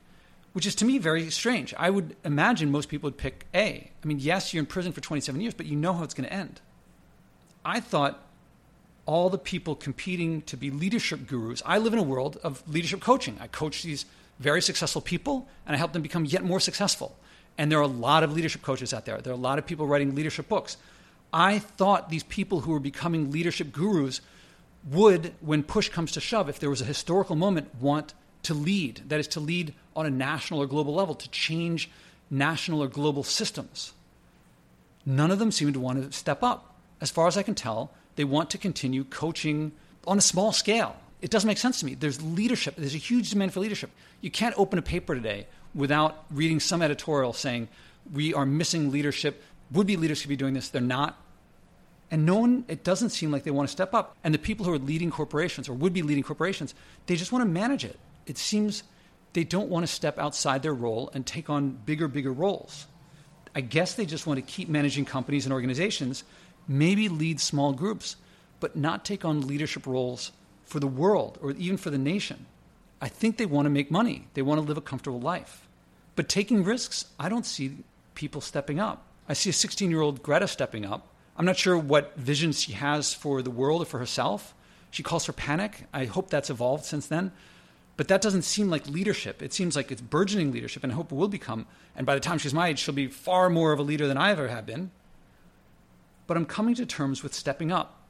which 0.54 0.66
is 0.66 0.76
to 0.76 0.86
me 0.86 0.98
very 0.98 1.30
strange. 1.30 1.74
I 1.78 1.90
would 1.90 2.16
imagine 2.24 2.72
most 2.72 2.90
people 2.90 3.08
would 3.08 3.18
pick 3.18 3.46
A. 3.54 3.92
I 4.04 4.08
mean, 4.08 4.20
yes, 4.20 4.54
you're 4.54 4.62
in 4.62 4.68
prison 4.68 4.92
for 4.92 5.02
27 5.02 5.40
years, 5.42 5.54
but 5.54 5.66
you 5.66 5.76
know 5.76 5.94
how 5.94 6.04
it's 6.04 6.14
going 6.14 6.28
to 6.28 6.34
end. 6.34 6.62
I 7.64 7.80
thought 7.80 8.22
all 9.06 9.30
the 9.30 9.38
people 9.38 9.76
competing 9.76 10.42
to 10.44 10.58
be 10.58 10.72
leadership 10.72 11.28
gurus, 11.28 11.62
I 11.66 11.78
live 11.78 11.94
in 11.94 12.00
a 12.00 12.04
world 12.04 12.38
of 12.44 12.68
leadership 12.68 13.02
coaching. 13.02 13.38
I 13.40 13.48
coach 13.48 13.84
these 13.84 14.06
very 14.40 14.62
successful 14.62 15.02
people 15.02 15.48
and 15.66 15.76
I 15.76 15.78
help 15.78 15.94
them 15.94 16.02
become 16.02 16.26
yet 16.26 16.44
more 16.44 16.60
successful. 16.60 17.16
And 17.58 17.72
there 17.72 17.80
are 17.80 17.84
a 17.84 17.88
lot 17.88 18.24
of 18.24 18.34
leadership 18.34 18.62
coaches 18.62 18.94
out 18.94 19.06
there. 19.06 19.20
There 19.20 19.31
are 19.31 19.36
a 19.36 19.40
lot 19.40 19.60
of 19.60 19.66
people 19.66 19.88
writing 19.88 20.14
leadership 20.16 20.50
books. 20.50 20.78
I 21.36 21.60
thought 21.60 22.10
these 22.10 22.24
people 22.24 22.62
who 22.62 22.72
were 22.72 22.80
becoming 22.80 23.30
leadership 23.30 23.74
gurus 23.74 24.22
would, 24.90 25.34
when 25.42 25.64
push 25.64 25.90
comes 25.90 26.14
to 26.14 26.22
shove, 26.22 26.48
if 26.48 26.60
there 26.60 26.70
was 26.70 26.80
a 26.80 26.86
historical 26.86 27.36
moment, 27.36 27.76
want 27.82 28.14
to 28.44 28.54
lead. 28.54 29.02
That 29.10 29.20
is, 29.20 29.28
to 29.30 29.42
lead 29.42 29.74
on 29.98 30.06
a 30.06 30.10
national 30.10 30.62
or 30.62 30.66
global 30.66 30.96
level, 30.96 31.14
to 31.14 31.30
change 31.32 31.92
national 32.30 32.82
or 32.82 32.88
global 32.88 33.22
systems. 33.22 33.92
None 35.06 35.30
of 35.30 35.38
them 35.38 35.52
seem 35.52 35.74
to 35.74 35.80
want 35.80 36.02
to 36.02 36.18
step 36.18 36.42
up. 36.42 36.74
As 37.02 37.12
far 37.12 37.28
as 37.28 37.36
I 37.36 37.44
can 37.44 37.54
tell, 37.54 37.92
they 38.16 38.24
want 38.24 38.50
to 38.52 38.58
continue 38.58 39.04
coaching 39.04 39.74
on 40.08 40.18
a 40.18 40.22
small 40.22 40.54
scale. 40.54 40.96
It 41.22 41.31
doesn't 41.31 41.50
make 41.50 41.58
sense 41.58 41.81
to 41.81 41.86
me. 41.86 41.96
There's 41.96 42.22
leadership, 42.22 42.78
there's 42.78 42.96
a 42.96 42.98
huge 42.98 43.31
demand 43.31 43.52
for 43.52 43.60
leadership. 43.60 43.92
You 44.22 44.31
can't 44.31 44.56
open 44.58 44.80
a 44.80 44.81
paper 44.81 45.14
today 45.14 45.48
without 45.74 46.24
reading 46.31 46.62
some 46.62 46.81
editorial 46.81 47.34
saying, 47.34 47.68
we 48.14 48.34
are 48.34 48.46
missing 48.46 48.90
leadership. 48.90 49.44
Would 49.72 49.86
be 49.86 49.98
leaders 49.98 50.22
could 50.22 50.30
be 50.30 50.38
doing 50.38 50.54
this. 50.54 50.70
They're 50.70 50.81
not. 50.81 51.20
And 52.16 52.26
no 52.26 52.38
one, 52.38 52.64
it 52.70 52.86
doesn't 52.86 53.10
seem 53.10 53.30
like 53.30 53.44
they 53.44 53.52
want 53.52 53.68
to 53.68 53.72
step 53.74 53.94
up. 53.94 54.16
And 54.24 54.34
the 54.34 54.40
people 54.40 54.66
who 54.66 54.72
are 54.72 54.80
leading 54.80 55.12
corporations 55.12 55.68
or 55.68 55.74
would 55.74 55.92
be 55.92 56.02
leading 56.02 56.24
corporations, 56.24 56.74
they 57.08 57.18
just 57.18 57.34
want 57.34 57.44
to 57.44 57.50
manage 57.50 57.84
it. 57.84 58.00
It 58.26 58.38
seems 58.38 58.84
they 59.34 59.44
don't 59.44 59.68
want 59.68 59.86
to 59.86 59.92
step 59.92 60.18
outside 60.18 60.64
their 60.64 60.74
role 60.74 61.12
and 61.14 61.26
take 61.26 61.50
on 61.50 61.72
bigger, 61.72 62.08
bigger 62.08 62.32
roles. 62.32 62.88
I 63.54 63.60
guess 63.60 63.96
they 63.96 64.06
just 64.06 64.26
want 64.26 64.38
to 64.38 64.42
keep 64.50 64.70
managing 64.70 65.04
companies 65.04 65.46
and 65.46 65.52
organizations, 65.52 66.24
maybe 66.70 67.10
lead 67.10 67.42
small 67.42 67.74
groups, 67.74 68.16
but 68.62 68.78
not 68.78 69.04
take 69.04 69.26
on 69.26 69.46
leadership 69.46 69.86
roles 69.86 70.32
for 70.64 70.80
the 70.80 70.88
world 70.88 71.38
or 71.42 71.52
even 71.52 71.76
for 71.76 71.90
the 71.90 71.98
nation. 71.98 72.46
I 73.02 73.10
think 73.10 73.36
they 73.36 73.46
want 73.46 73.66
to 73.66 73.70
make 73.70 73.92
money, 73.92 74.30
they 74.36 74.42
want 74.42 74.62
to 74.62 74.66
live 74.66 74.78
a 74.78 74.82
comfortable 74.82 75.20
life. 75.20 75.68
But 76.16 76.30
taking 76.30 76.64
risks, 76.64 77.08
I 77.20 77.28
don't 77.28 77.46
see 77.46 77.80
people 78.14 78.40
stepping 78.40 78.80
up. 78.80 79.06
I 79.28 79.34
see 79.34 79.50
a 79.50 79.54
16 79.54 79.92
year 79.92 80.00
old 80.00 80.24
Greta 80.24 80.48
stepping 80.48 80.86
up 80.86 81.10
I'm 81.38 81.46
not 81.46 81.58
sure 81.58 81.78
what 81.78 82.16
vision 82.16 82.54
she 82.54 82.74
has 82.74 83.14
for 83.14 83.42
the 83.42 83.52
world 83.52 83.82
or 83.82 83.86
for 83.86 84.00
herself. 84.00 84.54
She 84.90 85.04
calls 85.04 85.26
her 85.26 85.34
panic. 85.34 85.86
I 85.94 86.06
hope 86.06 86.30
that's 86.30 86.50
evolved 86.50 86.86
since 86.86 87.08
then. 87.08 87.32
But 87.98 88.08
that 88.08 88.22
doesn't 88.22 88.44
seem 88.44 88.70
like 88.70 88.88
leadership. 88.88 89.42
It 89.42 89.54
seems 89.54 89.76
like 89.76 89.92
it's 89.92 90.02
burgeoning 90.02 90.52
leadership, 90.52 90.84
and 90.84 90.92
I 90.92 90.96
hope 90.96 91.12
it 91.12 91.16
will 91.16 91.28
become. 91.28 91.66
And 91.96 92.06
by 92.06 92.16
the 92.16 92.22
time 92.22 92.38
she's 92.38 92.54
my 92.54 92.70
age, 92.70 92.80
she'll 92.80 92.94
be 92.94 93.08
far 93.08 93.50
more 93.50 93.72
of 93.72 93.80
a 93.80 93.84
leader 93.84 94.08
than 94.08 94.18
I 94.18 94.32
ever 94.32 94.48
have 94.48 94.66
been. 94.66 94.92
But 96.28 96.38
I'm 96.38 96.46
coming 96.46 96.76
to 96.76 96.86
terms 96.86 97.24
with 97.24 97.34
stepping 97.34 97.72
up. 97.72 98.02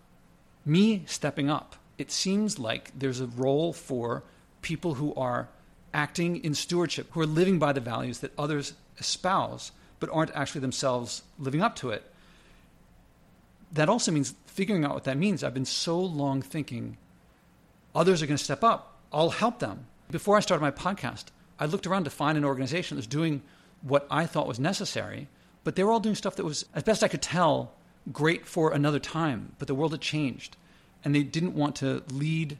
Me 0.63 1.03
stepping 1.05 1.49
up. 1.49 1.75
It 1.97 2.11
seems 2.11 2.59
like 2.59 2.91
there's 2.97 3.21
a 3.21 3.27
role 3.27 3.73
for 3.73 4.23
people 4.61 4.95
who 4.95 5.13
are 5.15 5.49
acting 5.93 6.43
in 6.43 6.53
stewardship, 6.53 7.07
who 7.11 7.21
are 7.21 7.27
living 7.27 7.57
by 7.57 7.73
the 7.73 7.79
values 7.79 8.19
that 8.19 8.33
others 8.37 8.73
espouse, 8.99 9.71
but 9.99 10.09
aren't 10.11 10.35
actually 10.35 10.61
themselves 10.61 11.23
living 11.39 11.61
up 11.61 11.75
to 11.77 11.89
it 11.89 12.03
that 13.75 13.89
also 13.89 14.11
means 14.11 14.33
figuring 14.45 14.85
out 14.85 14.93
what 14.93 15.03
that 15.03 15.17
means. 15.17 15.43
I've 15.43 15.53
been 15.53 15.65
so 15.65 15.99
long 15.99 16.41
thinking 16.41 16.97
others 17.93 18.21
are 18.21 18.25
going 18.25 18.37
to 18.37 18.43
step 18.43 18.63
up. 18.63 18.99
I'll 19.11 19.29
help 19.29 19.59
them. 19.59 19.87
Before 20.09 20.37
I 20.37 20.39
started 20.39 20.61
my 20.61 20.71
podcast, 20.71 21.25
I 21.59 21.65
looked 21.65 21.87
around 21.87 22.05
to 22.05 22.09
find 22.09 22.37
an 22.37 22.45
organization 22.45 22.95
that 22.95 22.99
was 22.99 23.07
doing 23.07 23.41
what 23.81 24.07
I 24.09 24.25
thought 24.25 24.47
was 24.47 24.59
necessary, 24.59 25.27
but 25.63 25.75
they 25.75 25.83
were 25.83 25.91
all 25.91 25.99
doing 25.99 26.15
stuff 26.15 26.35
that 26.37 26.45
was, 26.45 26.65
as 26.73 26.83
best 26.83 27.03
I 27.03 27.07
could 27.07 27.21
tell, 27.21 27.73
great 28.11 28.45
for 28.45 28.71
another 28.71 28.99
time. 28.99 29.55
But 29.59 29.67
the 29.67 29.75
world 29.75 29.91
had 29.91 30.01
changed, 30.01 30.57
and 31.03 31.13
they 31.13 31.23
didn't 31.23 31.53
want 31.53 31.75
to 31.77 32.03
lead 32.11 32.57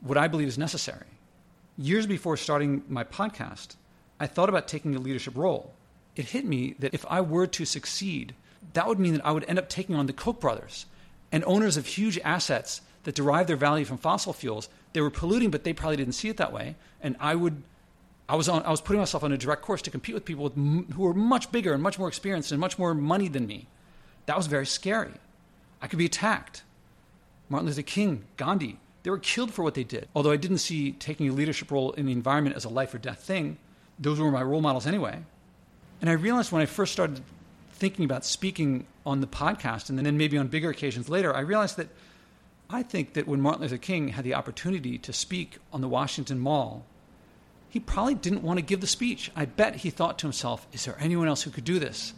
what 0.00 0.18
I 0.18 0.28
believe 0.28 0.48
is 0.48 0.58
necessary. 0.58 1.06
Years 1.78 2.06
before 2.06 2.36
starting 2.36 2.82
my 2.88 3.04
podcast, 3.04 3.76
I 4.18 4.26
thought 4.26 4.48
about 4.48 4.68
taking 4.68 4.94
a 4.94 5.00
leadership 5.00 5.36
role. 5.36 5.72
It 6.16 6.26
hit 6.26 6.44
me 6.44 6.74
that 6.78 6.94
if 6.94 7.06
I 7.08 7.20
were 7.20 7.46
to 7.46 7.64
succeed 7.64 8.34
that 8.72 8.86
would 8.86 8.98
mean 8.98 9.14
that 9.14 9.26
I 9.26 9.32
would 9.32 9.44
end 9.48 9.58
up 9.58 9.68
taking 9.68 9.94
on 9.94 10.06
the 10.06 10.12
Koch 10.12 10.40
brothers 10.40 10.86
and 11.32 11.44
owners 11.44 11.76
of 11.76 11.86
huge 11.86 12.18
assets 12.24 12.82
that 13.04 13.14
derive 13.14 13.46
their 13.46 13.56
value 13.56 13.84
from 13.84 13.98
fossil 13.98 14.32
fuels. 14.32 14.68
They 14.92 15.00
were 15.00 15.10
polluting, 15.10 15.50
but 15.50 15.64
they 15.64 15.72
probably 15.72 15.96
didn't 15.96 16.14
see 16.14 16.28
it 16.28 16.36
that 16.36 16.52
way. 16.52 16.76
And 17.02 17.16
I 17.18 17.34
would, 17.34 17.62
I 18.28 18.36
was 18.36 18.48
on, 18.48 18.62
I 18.62 18.70
was 18.70 18.80
putting 18.80 19.00
myself 19.00 19.24
on 19.24 19.32
a 19.32 19.38
direct 19.38 19.62
course 19.62 19.82
to 19.82 19.90
compete 19.90 20.14
with 20.14 20.24
people 20.24 20.44
with, 20.44 20.54
who 20.54 21.02
were 21.02 21.14
much 21.14 21.50
bigger 21.50 21.72
and 21.72 21.82
much 21.82 21.98
more 21.98 22.08
experienced 22.08 22.52
and 22.52 22.60
much 22.60 22.78
more 22.78 22.94
money 22.94 23.28
than 23.28 23.46
me. 23.46 23.66
That 24.26 24.36
was 24.36 24.46
very 24.46 24.66
scary. 24.66 25.14
I 25.80 25.86
could 25.86 25.98
be 25.98 26.06
attacked. 26.06 26.62
Martin 27.48 27.66
Luther 27.68 27.82
King, 27.82 28.24
Gandhi, 28.36 28.78
they 29.02 29.10
were 29.10 29.18
killed 29.18 29.52
for 29.52 29.62
what 29.62 29.74
they 29.74 29.84
did. 29.84 30.08
Although 30.14 30.30
I 30.30 30.36
didn't 30.36 30.58
see 30.58 30.92
taking 30.92 31.28
a 31.28 31.32
leadership 31.32 31.70
role 31.70 31.92
in 31.92 32.06
the 32.06 32.12
environment 32.12 32.54
as 32.54 32.64
a 32.64 32.68
life 32.68 32.92
or 32.92 32.98
death 32.98 33.20
thing, 33.20 33.56
those 33.98 34.20
were 34.20 34.30
my 34.30 34.42
role 34.42 34.60
models 34.60 34.86
anyway. 34.86 35.18
And 36.00 36.08
I 36.08 36.14
realized 36.14 36.52
when 36.52 36.62
I 36.62 36.66
first 36.66 36.92
started 36.92 37.22
thinking 37.80 38.04
about 38.04 38.24
speaking 38.24 38.86
on 39.04 39.20
the 39.20 39.26
podcast 39.26 39.88
and 39.88 39.98
then 39.98 40.16
maybe 40.16 40.38
on 40.38 40.46
bigger 40.46 40.70
occasions 40.70 41.08
later, 41.08 41.34
I 41.34 41.40
realized 41.40 41.76
that 41.78 41.88
I 42.68 42.84
think 42.84 43.14
that 43.14 43.26
when 43.26 43.40
Martin 43.40 43.62
Luther 43.62 43.78
King 43.78 44.08
had 44.08 44.24
the 44.24 44.34
opportunity 44.34 44.96
to 44.98 45.12
speak 45.12 45.58
on 45.72 45.80
the 45.80 45.88
Washington 45.88 46.38
Mall, 46.38 46.84
he 47.68 47.80
probably 47.80 48.14
didn't 48.14 48.42
want 48.42 48.58
to 48.58 48.62
give 48.64 48.80
the 48.80 48.86
speech. 48.86 49.32
I 49.34 49.44
bet 49.46 49.76
he 49.76 49.90
thought 49.90 50.18
to 50.20 50.26
himself, 50.26 50.66
is 50.72 50.84
there 50.84 50.96
anyone 51.00 51.26
else 51.26 51.42
who 51.42 51.50
could 51.50 51.64
do 51.64 51.78
this? 51.80 52.12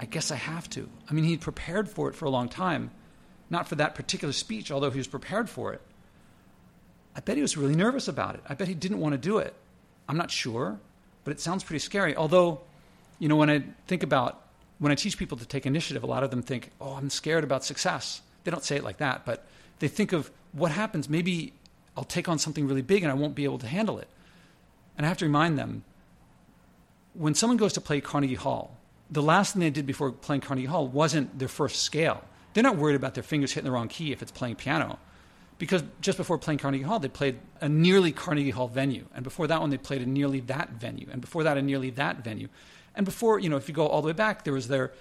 I 0.00 0.06
guess 0.06 0.30
I 0.30 0.36
have 0.36 0.68
to. 0.70 0.88
I 1.08 1.12
mean, 1.14 1.24
he'd 1.24 1.40
prepared 1.40 1.88
for 1.88 2.08
it 2.08 2.14
for 2.14 2.24
a 2.24 2.30
long 2.30 2.48
time, 2.48 2.90
not 3.48 3.68
for 3.68 3.76
that 3.76 3.94
particular 3.94 4.32
speech, 4.32 4.70
although 4.70 4.90
he 4.90 4.98
was 4.98 5.06
prepared 5.06 5.48
for 5.48 5.72
it. 5.72 5.80
I 7.14 7.20
bet 7.20 7.36
he 7.36 7.42
was 7.42 7.56
really 7.56 7.76
nervous 7.76 8.08
about 8.08 8.34
it. 8.34 8.42
I 8.48 8.54
bet 8.54 8.68
he 8.68 8.74
didn't 8.74 9.00
want 9.00 9.12
to 9.12 9.18
do 9.18 9.38
it. 9.38 9.54
I'm 10.08 10.16
not 10.16 10.30
sure. 10.30 10.78
but 11.26 11.32
it 11.32 11.40
sounds 11.40 11.64
pretty 11.64 11.80
scary. 11.80 12.14
Although, 12.14 12.60
you 13.18 13.28
know, 13.28 13.34
when 13.34 13.50
I 13.50 13.64
think 13.88 14.04
about 14.04 14.45
when 14.78 14.92
I 14.92 14.94
teach 14.94 15.18
people 15.18 15.38
to 15.38 15.46
take 15.46 15.66
initiative, 15.66 16.02
a 16.02 16.06
lot 16.06 16.22
of 16.22 16.30
them 16.30 16.42
think, 16.42 16.70
oh, 16.80 16.94
I'm 16.94 17.10
scared 17.10 17.44
about 17.44 17.64
success. 17.64 18.20
They 18.44 18.50
don't 18.50 18.64
say 18.64 18.76
it 18.76 18.84
like 18.84 18.98
that, 18.98 19.24
but 19.24 19.46
they 19.78 19.88
think 19.88 20.12
of 20.12 20.30
what 20.52 20.70
happens. 20.70 21.08
Maybe 21.08 21.52
I'll 21.96 22.04
take 22.04 22.28
on 22.28 22.38
something 22.38 22.66
really 22.66 22.82
big 22.82 23.02
and 23.02 23.10
I 23.10 23.14
won't 23.14 23.34
be 23.34 23.44
able 23.44 23.58
to 23.58 23.66
handle 23.66 23.98
it. 23.98 24.08
And 24.96 25.06
I 25.06 25.08
have 25.08 25.18
to 25.18 25.24
remind 25.24 25.58
them 25.58 25.84
when 27.14 27.34
someone 27.34 27.56
goes 27.56 27.72
to 27.74 27.80
play 27.80 28.00
Carnegie 28.00 28.34
Hall, 28.34 28.76
the 29.10 29.22
last 29.22 29.52
thing 29.52 29.60
they 29.60 29.70
did 29.70 29.86
before 29.86 30.12
playing 30.12 30.42
Carnegie 30.42 30.66
Hall 30.66 30.86
wasn't 30.86 31.38
their 31.38 31.48
first 31.48 31.82
scale. 31.82 32.22
They're 32.52 32.62
not 32.62 32.76
worried 32.76 32.96
about 32.96 33.14
their 33.14 33.22
fingers 33.22 33.52
hitting 33.52 33.66
the 33.66 33.70
wrong 33.70 33.88
key 33.88 34.12
if 34.12 34.22
it's 34.22 34.32
playing 34.32 34.56
piano. 34.56 34.98
Because 35.58 35.82
just 36.02 36.18
before 36.18 36.36
playing 36.36 36.58
Carnegie 36.58 36.82
Hall, 36.82 36.98
they 36.98 37.08
played 37.08 37.38
a 37.60 37.68
nearly 37.68 38.12
Carnegie 38.12 38.50
Hall 38.50 38.68
venue. 38.68 39.06
And 39.14 39.24
before 39.24 39.46
that 39.46 39.60
one, 39.60 39.70
they 39.70 39.78
played 39.78 40.02
a 40.02 40.06
nearly 40.06 40.40
that 40.40 40.70
venue. 40.70 41.06
And 41.10 41.20
before 41.20 41.44
that, 41.44 41.56
a 41.56 41.62
nearly 41.62 41.90
that 41.90 42.22
venue. 42.22 42.48
And 42.96 43.04
before, 43.04 43.38
you 43.38 43.48
know, 43.48 43.56
if 43.56 43.68
you 43.68 43.74
go 43.74 43.86
all 43.86 44.00
the 44.00 44.06
way 44.06 44.12
back, 44.12 44.44
there 44.44 44.54
was 44.54 44.68
their, 44.68 44.92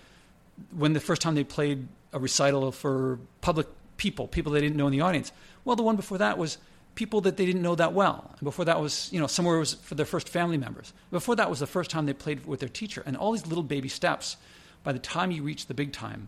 when 0.76 0.94
the 0.94 1.00
first 1.00 1.22
time 1.22 1.34
they 1.34 1.44
played 1.44 1.88
a 2.14 2.20
recital 2.20 2.72
for 2.72 3.20
public 3.42 3.68
people, 3.98 4.28
people 4.28 4.52
they 4.52 4.62
didn't 4.62 4.78
know 4.78 4.88
in 4.88 4.92
the 4.92 5.02
audience. 5.02 5.32
Well, 5.64 5.76
the 5.76 5.84
one 5.84 5.96
before 5.96 6.18
that 6.20 6.38
was 6.38 6.58
people 6.96 7.22
that 7.22 7.38
they 7.38 7.46
didn't 7.46 7.62
know 7.62 7.76
that 7.76 7.94
well. 7.94 8.30
And 8.32 8.42
before 8.42 8.66
that 8.66 8.80
was, 8.80 9.10
you 9.12 9.20
know, 9.20 9.28
somewhere 9.28 9.58
was 9.58 9.74
for 9.74 9.96
their 9.96 10.06
first 10.06 10.30
family 10.30 10.58
members. 10.58 10.94
Before 11.12 11.36
that 11.36 11.50
was 11.50 11.60
the 11.60 11.68
first 11.68 11.90
time 11.90 12.06
they 12.06 12.14
played 12.14 12.46
with 12.46 12.60
their 12.60 12.70
teacher. 12.70 13.04
And 13.06 13.18
all 13.18 13.32
these 13.32 13.48
little 13.48 13.64
baby 13.64 13.90
steps, 13.90 14.38
by 14.84 14.94
the 14.94 15.00
time 15.00 15.32
you 15.32 15.44
reach 15.44 15.68
the 15.68 15.74
big 15.74 15.92
time, 15.92 16.28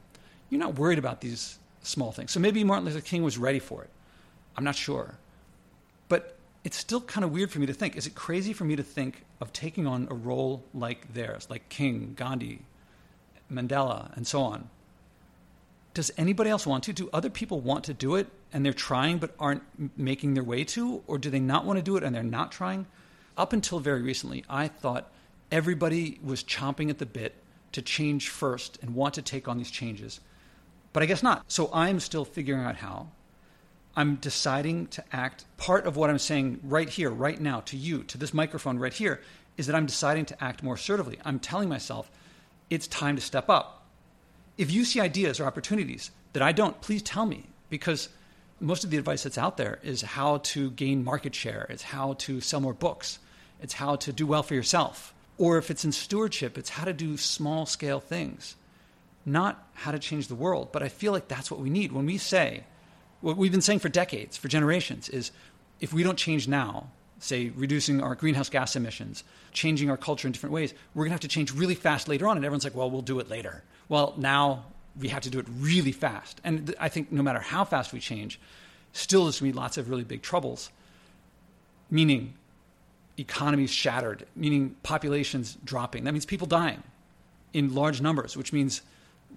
you're 0.50 0.60
not 0.60 0.78
worried 0.78 1.00
about 1.00 1.22
these 1.22 1.60
small 1.84 2.12
things. 2.12 2.32
So 2.32 2.40
maybe 2.40 2.64
Martin 2.64 2.86
Luther 2.86 3.02
King 3.02 3.24
was 3.24 3.38
ready 3.38 3.60
for 3.60 3.84
it. 3.84 3.90
I'm 4.56 4.64
not 4.64 4.76
sure. 4.76 5.16
But 6.10 6.37
it's 6.68 6.76
still 6.76 7.00
kind 7.00 7.24
of 7.24 7.32
weird 7.32 7.50
for 7.50 7.60
me 7.60 7.66
to 7.66 7.74
think. 7.74 7.96
Is 7.96 8.08
it 8.08 8.14
crazy 8.14 8.52
for 8.52 8.66
me 8.66 8.76
to 8.76 8.84
think 8.84 9.24
of 9.40 9.54
taking 9.54 9.88
on 9.88 10.06
a 10.12 10.14
role 10.14 10.66
like 10.74 11.14
theirs, 11.14 11.48
like 11.50 11.70
King, 11.70 12.12
Gandhi, 12.18 12.60
Mandela, 13.50 14.14
and 14.18 14.28
so 14.28 14.42
on? 14.42 14.70
Does 15.94 16.12
anybody 16.18 16.50
else 16.50 16.68
want 16.68 16.84
to? 16.84 16.92
Do 16.92 17.10
other 17.14 17.30
people 17.30 17.62
want 17.62 17.86
to 17.86 17.94
do 17.94 18.16
it 18.16 18.28
and 18.52 18.66
they're 18.66 18.74
trying 18.74 19.18
but 19.18 19.34
aren't 19.40 19.64
making 19.98 20.34
their 20.34 20.44
way 20.44 20.66
to? 20.66 21.02
Or 21.08 21.18
do 21.18 21.30
they 21.30 21.40
not 21.40 21.64
want 21.64 21.78
to 21.78 21.82
do 21.82 21.96
it 21.96 22.04
and 22.04 22.14
they're 22.14 22.22
not 22.22 22.52
trying? 22.52 22.86
Up 23.38 23.54
until 23.54 23.80
very 23.80 24.02
recently, 24.02 24.44
I 24.50 24.68
thought 24.68 25.10
everybody 25.50 26.20
was 26.22 26.44
chomping 26.44 26.90
at 26.90 26.98
the 26.98 27.06
bit 27.06 27.36
to 27.72 27.82
change 27.82 28.28
first 28.28 28.78
and 28.82 28.94
want 28.94 29.14
to 29.14 29.22
take 29.22 29.48
on 29.48 29.58
these 29.58 29.72
changes. 29.72 30.20
But 30.92 31.02
I 31.02 31.06
guess 31.06 31.24
not. 31.24 31.46
So 31.48 31.70
I'm 31.72 32.02
still 32.02 32.26
figuring 32.26 32.66
out 32.66 32.76
how. 32.76 33.08
I'm 33.98 34.16
deciding 34.18 34.88
to 34.88 35.04
act. 35.12 35.46
Part 35.58 35.88
of 35.88 35.98
what 35.98 36.12
I'm 36.12 36.20
saying 36.20 36.60
right 36.63 36.88
here, 36.88 37.10
right 37.10 37.42
now, 37.42 37.62
to 37.62 37.75
you, 37.75 38.04
to 38.04 38.18
this 38.20 38.32
microphone 38.32 38.77
right 38.77 38.94
here, 38.94 39.22
is 39.58 39.66
that 39.66 39.75
I'm 39.75 39.88
deciding 39.88 40.25
to 40.25 40.44
act 40.44 40.62
more 40.62 40.75
assertively. 40.75 41.18
I'm 41.25 41.39
telling 41.39 41.68
myself 41.68 42.12
it's 42.70 42.86
time 42.86 43.16
to 43.16 43.22
step 43.24 43.50
up. 43.50 43.88
If 44.56 44.72
you 44.72 44.86
see 44.86 45.00
ideas 45.00 45.39
or 45.39 45.46
opportunities 45.46 46.12
that 46.34 46.44
I 46.44 46.51
don't, 46.51 46.80
please 46.80 47.01
tell 47.01 47.25
me 47.25 47.48
because 47.72 48.10
most 48.60 48.84
of 48.84 48.92
the 48.92 48.98
advice 48.98 49.24
that's 49.24 49.38
out 49.38 49.58
there 49.58 49.80
is 49.82 50.04
how 50.04 50.38
to 50.38 50.70
gain 50.72 51.04
market 51.04 51.34
share, 51.34 51.66
it's 51.70 51.84
how 51.84 52.13
to 52.13 52.39
sell 52.39 52.60
more 52.60 52.75
books, 52.75 53.18
it's 53.62 53.74
how 53.74 53.96
to 53.96 54.13
do 54.13 54.27
well 54.27 54.44
for 54.44 54.54
yourself. 54.54 55.16
Or 55.39 55.58
if 55.58 55.72
it's 55.72 55.86
in 55.86 55.92
stewardship, 55.92 56.56
it's 56.56 56.70
how 56.70 56.86
to 56.86 56.94
do 56.94 57.18
small 57.18 57.66
scale 57.66 58.00
things, 58.00 58.56
not 59.25 59.68
how 59.74 59.92
to 59.92 60.00
change 60.00 60.27
the 60.27 60.36
world. 60.36 60.72
But 60.72 60.84
I 60.84 60.89
feel 60.89 61.13
like 61.13 61.27
that's 61.27 61.50
what 61.50 61.60
we 61.60 61.72
need. 61.72 61.92
When 61.92 62.06
we 62.06 62.20
say, 62.20 62.63
what 63.22 63.38
we've 63.38 63.52
been 63.52 63.62
saying 63.62 63.80
for 63.80 63.90
decades, 63.90 64.38
for 64.38 64.48
generations, 64.48 65.10
is 65.10 65.32
if 65.80 65.94
we 65.94 66.04
don't 66.04 66.18
change 66.18 66.48
now, 66.48 66.90
say 67.20 67.50
reducing 67.56 68.02
our 68.02 68.16
greenhouse 68.16 68.50
gas 68.50 68.76
emissions, 68.76 69.24
changing 69.52 69.90
our 69.90 69.98
culture 69.98 70.28
in 70.28 70.32
different 70.32 70.54
ways, 70.54 70.74
we're 70.94 71.04
going 71.04 71.10
to 71.10 71.14
have 71.14 71.20
to 71.22 71.28
change 71.28 71.52
really 71.52 71.76
fast 71.76 72.08
later 72.08 72.28
on. 72.28 72.38
And 72.38 72.46
everyone's 72.46 72.64
like, 72.64 72.76
well, 72.76 72.90
we'll 72.90 73.02
do 73.02 73.20
it 73.20 73.30
later. 73.30 73.64
Well, 73.90 74.14
now 74.18 74.66
we 75.00 75.10
have 75.10 75.24
to 75.24 75.30
do 75.30 75.40
it 75.40 75.46
really 75.60 75.92
fast. 75.92 76.42
And 76.44 76.76
I 76.80 76.90
think 76.90 77.12
no 77.12 77.24
matter 77.24 77.40
how 77.40 77.64
fast 77.64 77.94
we 77.94 78.00
change, 78.00 78.40
still 78.94 79.24
there's 79.24 79.40
going 79.40 79.52
to 79.52 79.56
be 79.56 79.60
lots 79.60 79.78
of 79.78 79.90
really 79.90 80.04
big 80.04 80.22
troubles, 80.22 80.72
meaning 81.90 82.34
economies 83.18 83.72
shattered, 83.72 84.26
meaning 84.36 84.76
populations 84.84 85.58
dropping. 85.64 86.04
That 86.04 86.12
means 86.14 86.26
people 86.26 86.48
dying 86.48 86.84
in 87.54 87.74
large 87.74 88.02
numbers, 88.02 88.38
which 88.38 88.54
means 88.54 88.82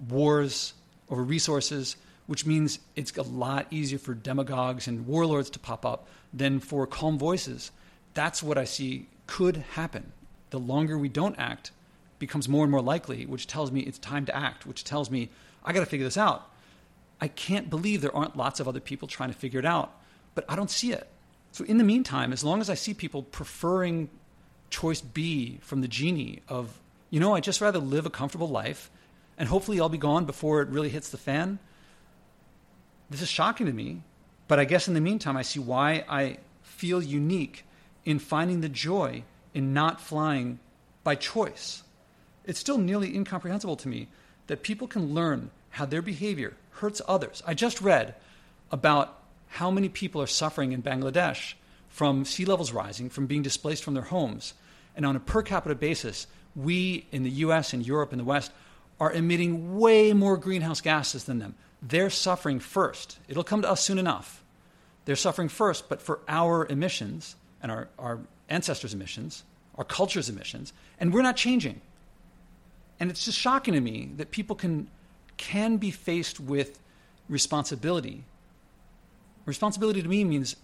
wars 0.08 0.74
over 1.08 1.22
resources, 1.22 1.96
which 2.30 2.46
means 2.46 2.78
it's 2.94 3.16
a 3.16 3.22
lot 3.22 3.66
easier 3.72 3.98
for 3.98 4.14
demagogues 4.14 4.86
and 4.86 5.04
warlords 5.04 5.50
to 5.50 5.58
pop 5.58 5.84
up 5.84 6.06
than 6.32 6.60
for 6.60 6.86
calm 6.86 7.18
voices. 7.18 7.72
That's 8.14 8.40
what 8.40 8.56
I 8.56 8.62
see 8.62 9.08
could 9.26 9.56
happen. 9.72 10.12
The 10.50 10.60
longer 10.60 10.96
we 10.96 11.08
don't 11.08 11.36
act 11.40 11.72
becomes 12.20 12.48
more 12.48 12.62
and 12.62 12.70
more 12.70 12.82
likely, 12.82 13.26
which 13.26 13.48
tells 13.48 13.72
me 13.72 13.80
it's 13.80 13.98
time 13.98 14.26
to 14.26 14.36
act, 14.36 14.64
which 14.64 14.84
tells 14.84 15.10
me 15.10 15.28
I 15.64 15.72
got 15.72 15.80
to 15.80 15.86
figure 15.86 16.06
this 16.06 16.16
out. 16.16 16.48
I 17.20 17.26
can't 17.26 17.68
believe 17.68 18.00
there 18.00 18.14
aren't 18.14 18.36
lots 18.36 18.60
of 18.60 18.68
other 18.68 18.78
people 18.78 19.08
trying 19.08 19.32
to 19.32 19.36
figure 19.36 19.58
it 19.58 19.66
out, 19.66 19.92
but 20.36 20.44
I 20.48 20.54
don't 20.54 20.70
see 20.70 20.92
it. 20.92 21.08
So, 21.50 21.64
in 21.64 21.78
the 21.78 21.84
meantime, 21.84 22.32
as 22.32 22.44
long 22.44 22.60
as 22.60 22.70
I 22.70 22.74
see 22.74 22.94
people 22.94 23.24
preferring 23.24 24.08
choice 24.70 25.00
B 25.00 25.58
from 25.62 25.80
the 25.80 25.88
genie 25.88 26.42
of, 26.46 26.80
you 27.10 27.18
know, 27.18 27.34
I 27.34 27.40
just 27.40 27.60
rather 27.60 27.80
live 27.80 28.06
a 28.06 28.10
comfortable 28.10 28.48
life 28.48 28.88
and 29.36 29.48
hopefully 29.48 29.80
I'll 29.80 29.88
be 29.88 29.98
gone 29.98 30.26
before 30.26 30.62
it 30.62 30.68
really 30.68 30.90
hits 30.90 31.10
the 31.10 31.18
fan, 31.18 31.58
this 33.10 33.22
is 33.22 33.28
shocking 33.28 33.66
to 33.66 33.72
me, 33.72 34.02
but 34.48 34.58
I 34.58 34.64
guess 34.64 34.88
in 34.88 34.94
the 34.94 35.00
meantime, 35.00 35.36
I 35.36 35.42
see 35.42 35.60
why 35.60 36.04
I 36.08 36.38
feel 36.62 37.02
unique 37.02 37.64
in 38.04 38.18
finding 38.18 38.60
the 38.60 38.68
joy 38.68 39.24
in 39.52 39.74
not 39.74 40.00
flying 40.00 40.58
by 41.04 41.16
choice. 41.16 41.82
It's 42.44 42.58
still 42.58 42.78
nearly 42.78 43.14
incomprehensible 43.14 43.76
to 43.76 43.88
me 43.88 44.08
that 44.46 44.62
people 44.62 44.86
can 44.86 45.14
learn 45.14 45.50
how 45.70 45.86
their 45.86 46.02
behavior 46.02 46.56
hurts 46.72 47.02
others. 47.06 47.42
I 47.46 47.54
just 47.54 47.80
read 47.80 48.14
about 48.70 49.18
how 49.48 49.70
many 49.70 49.88
people 49.88 50.22
are 50.22 50.26
suffering 50.26 50.72
in 50.72 50.82
Bangladesh 50.82 51.54
from 51.88 52.24
sea 52.24 52.44
levels 52.44 52.72
rising, 52.72 53.10
from 53.10 53.26
being 53.26 53.42
displaced 53.42 53.82
from 53.84 53.94
their 53.94 54.04
homes. 54.04 54.54
And 54.96 55.04
on 55.04 55.16
a 55.16 55.20
per 55.20 55.42
capita 55.42 55.74
basis, 55.74 56.26
we 56.54 57.06
in 57.12 57.22
the 57.22 57.30
US 57.30 57.72
and 57.72 57.86
Europe 57.86 58.12
and 58.12 58.20
the 58.20 58.24
West 58.24 58.52
are 58.98 59.12
emitting 59.12 59.78
way 59.78 60.12
more 60.12 60.36
greenhouse 60.36 60.80
gases 60.80 61.24
than 61.24 61.38
them. 61.38 61.54
They're 61.82 62.10
suffering 62.10 62.60
first. 62.60 63.18
It'll 63.28 63.44
come 63.44 63.62
to 63.62 63.70
us 63.70 63.82
soon 63.82 63.98
enough. 63.98 64.42
They're 65.04 65.16
suffering 65.16 65.48
first, 65.48 65.88
but 65.88 66.02
for 66.02 66.20
our 66.28 66.66
emissions 66.66 67.36
and 67.62 67.72
our, 67.72 67.88
our 67.98 68.20
ancestors' 68.48 68.94
emissions, 68.94 69.44
our 69.76 69.84
culture's 69.84 70.28
emissions, 70.28 70.72
and 70.98 71.12
we're 71.12 71.22
not 71.22 71.36
changing. 71.36 71.80
And 72.98 73.10
it's 73.10 73.24
just 73.24 73.38
shocking 73.38 73.74
to 73.74 73.80
me 73.80 74.10
that 74.16 74.30
people 74.30 74.54
can, 74.54 74.88
can 75.38 75.78
be 75.78 75.90
faced 75.90 76.38
with 76.38 76.78
responsibility. 77.28 78.24
Responsibility 79.46 80.02
to 80.02 80.08
me 80.08 80.22
means 80.24 80.56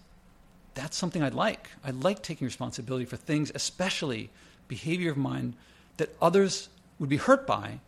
that's 0.75 0.96
something 0.96 1.23
I'd 1.23 1.32
like. 1.32 1.70
I 1.82 1.90
like 1.90 2.23
taking 2.23 2.44
responsibility 2.44 3.06
for 3.06 3.16
things, 3.16 3.50
especially 3.54 4.28
behavior 4.68 5.11
of 5.11 5.16
mine 5.16 5.54
that 5.96 6.14
others 6.20 6.68
would 6.99 7.08
be 7.08 7.16
hurt 7.16 7.46
by 7.46 7.80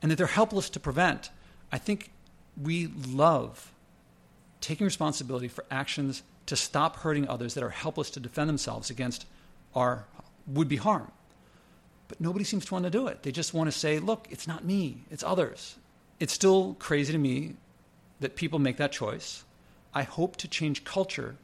and 0.00 0.10
that 0.12 0.16
they're 0.16 0.26
helpless 0.26 0.70
to 0.70 0.80
prevent. 0.80 1.30
I 1.72 1.78
think 1.78 2.10
we 2.62 2.88
love 3.08 3.72
taking 4.60 4.84
responsibility 4.84 5.48
for 5.48 5.64
actions 5.70 6.22
to 6.46 6.56
stop 6.56 6.96
hurting 6.96 7.28
others 7.28 7.54
that 7.54 7.62
are 7.62 7.70
helpless 7.70 8.10
to 8.10 8.20
defend 8.20 8.48
themselves 8.48 8.90
against 8.90 9.26
our 9.74 10.06
would 10.46 10.68
be 10.68 10.76
harm. 10.76 11.10
But 12.08 12.20
nobody 12.20 12.44
seems 12.44 12.64
to 12.66 12.74
want 12.74 12.84
to 12.84 12.90
do 12.90 13.06
it. 13.06 13.22
They 13.22 13.32
just 13.32 13.52
want 13.52 13.70
to 13.70 13.78
say, 13.78 13.98
look, 13.98 14.26
it's 14.30 14.46
not 14.46 14.64
me, 14.64 15.02
it's 15.10 15.22
others. 15.22 15.76
It's 16.18 16.32
still 16.32 16.74
crazy 16.78 17.12
to 17.12 17.18
me 17.18 17.54
that 18.20 18.34
people 18.34 18.58
make 18.58 18.78
that 18.78 18.92
choice. 18.92 19.44
I 19.94 20.02
hope 20.02 20.36
to 20.36 20.48
change 20.48 20.84
culture 20.84 21.36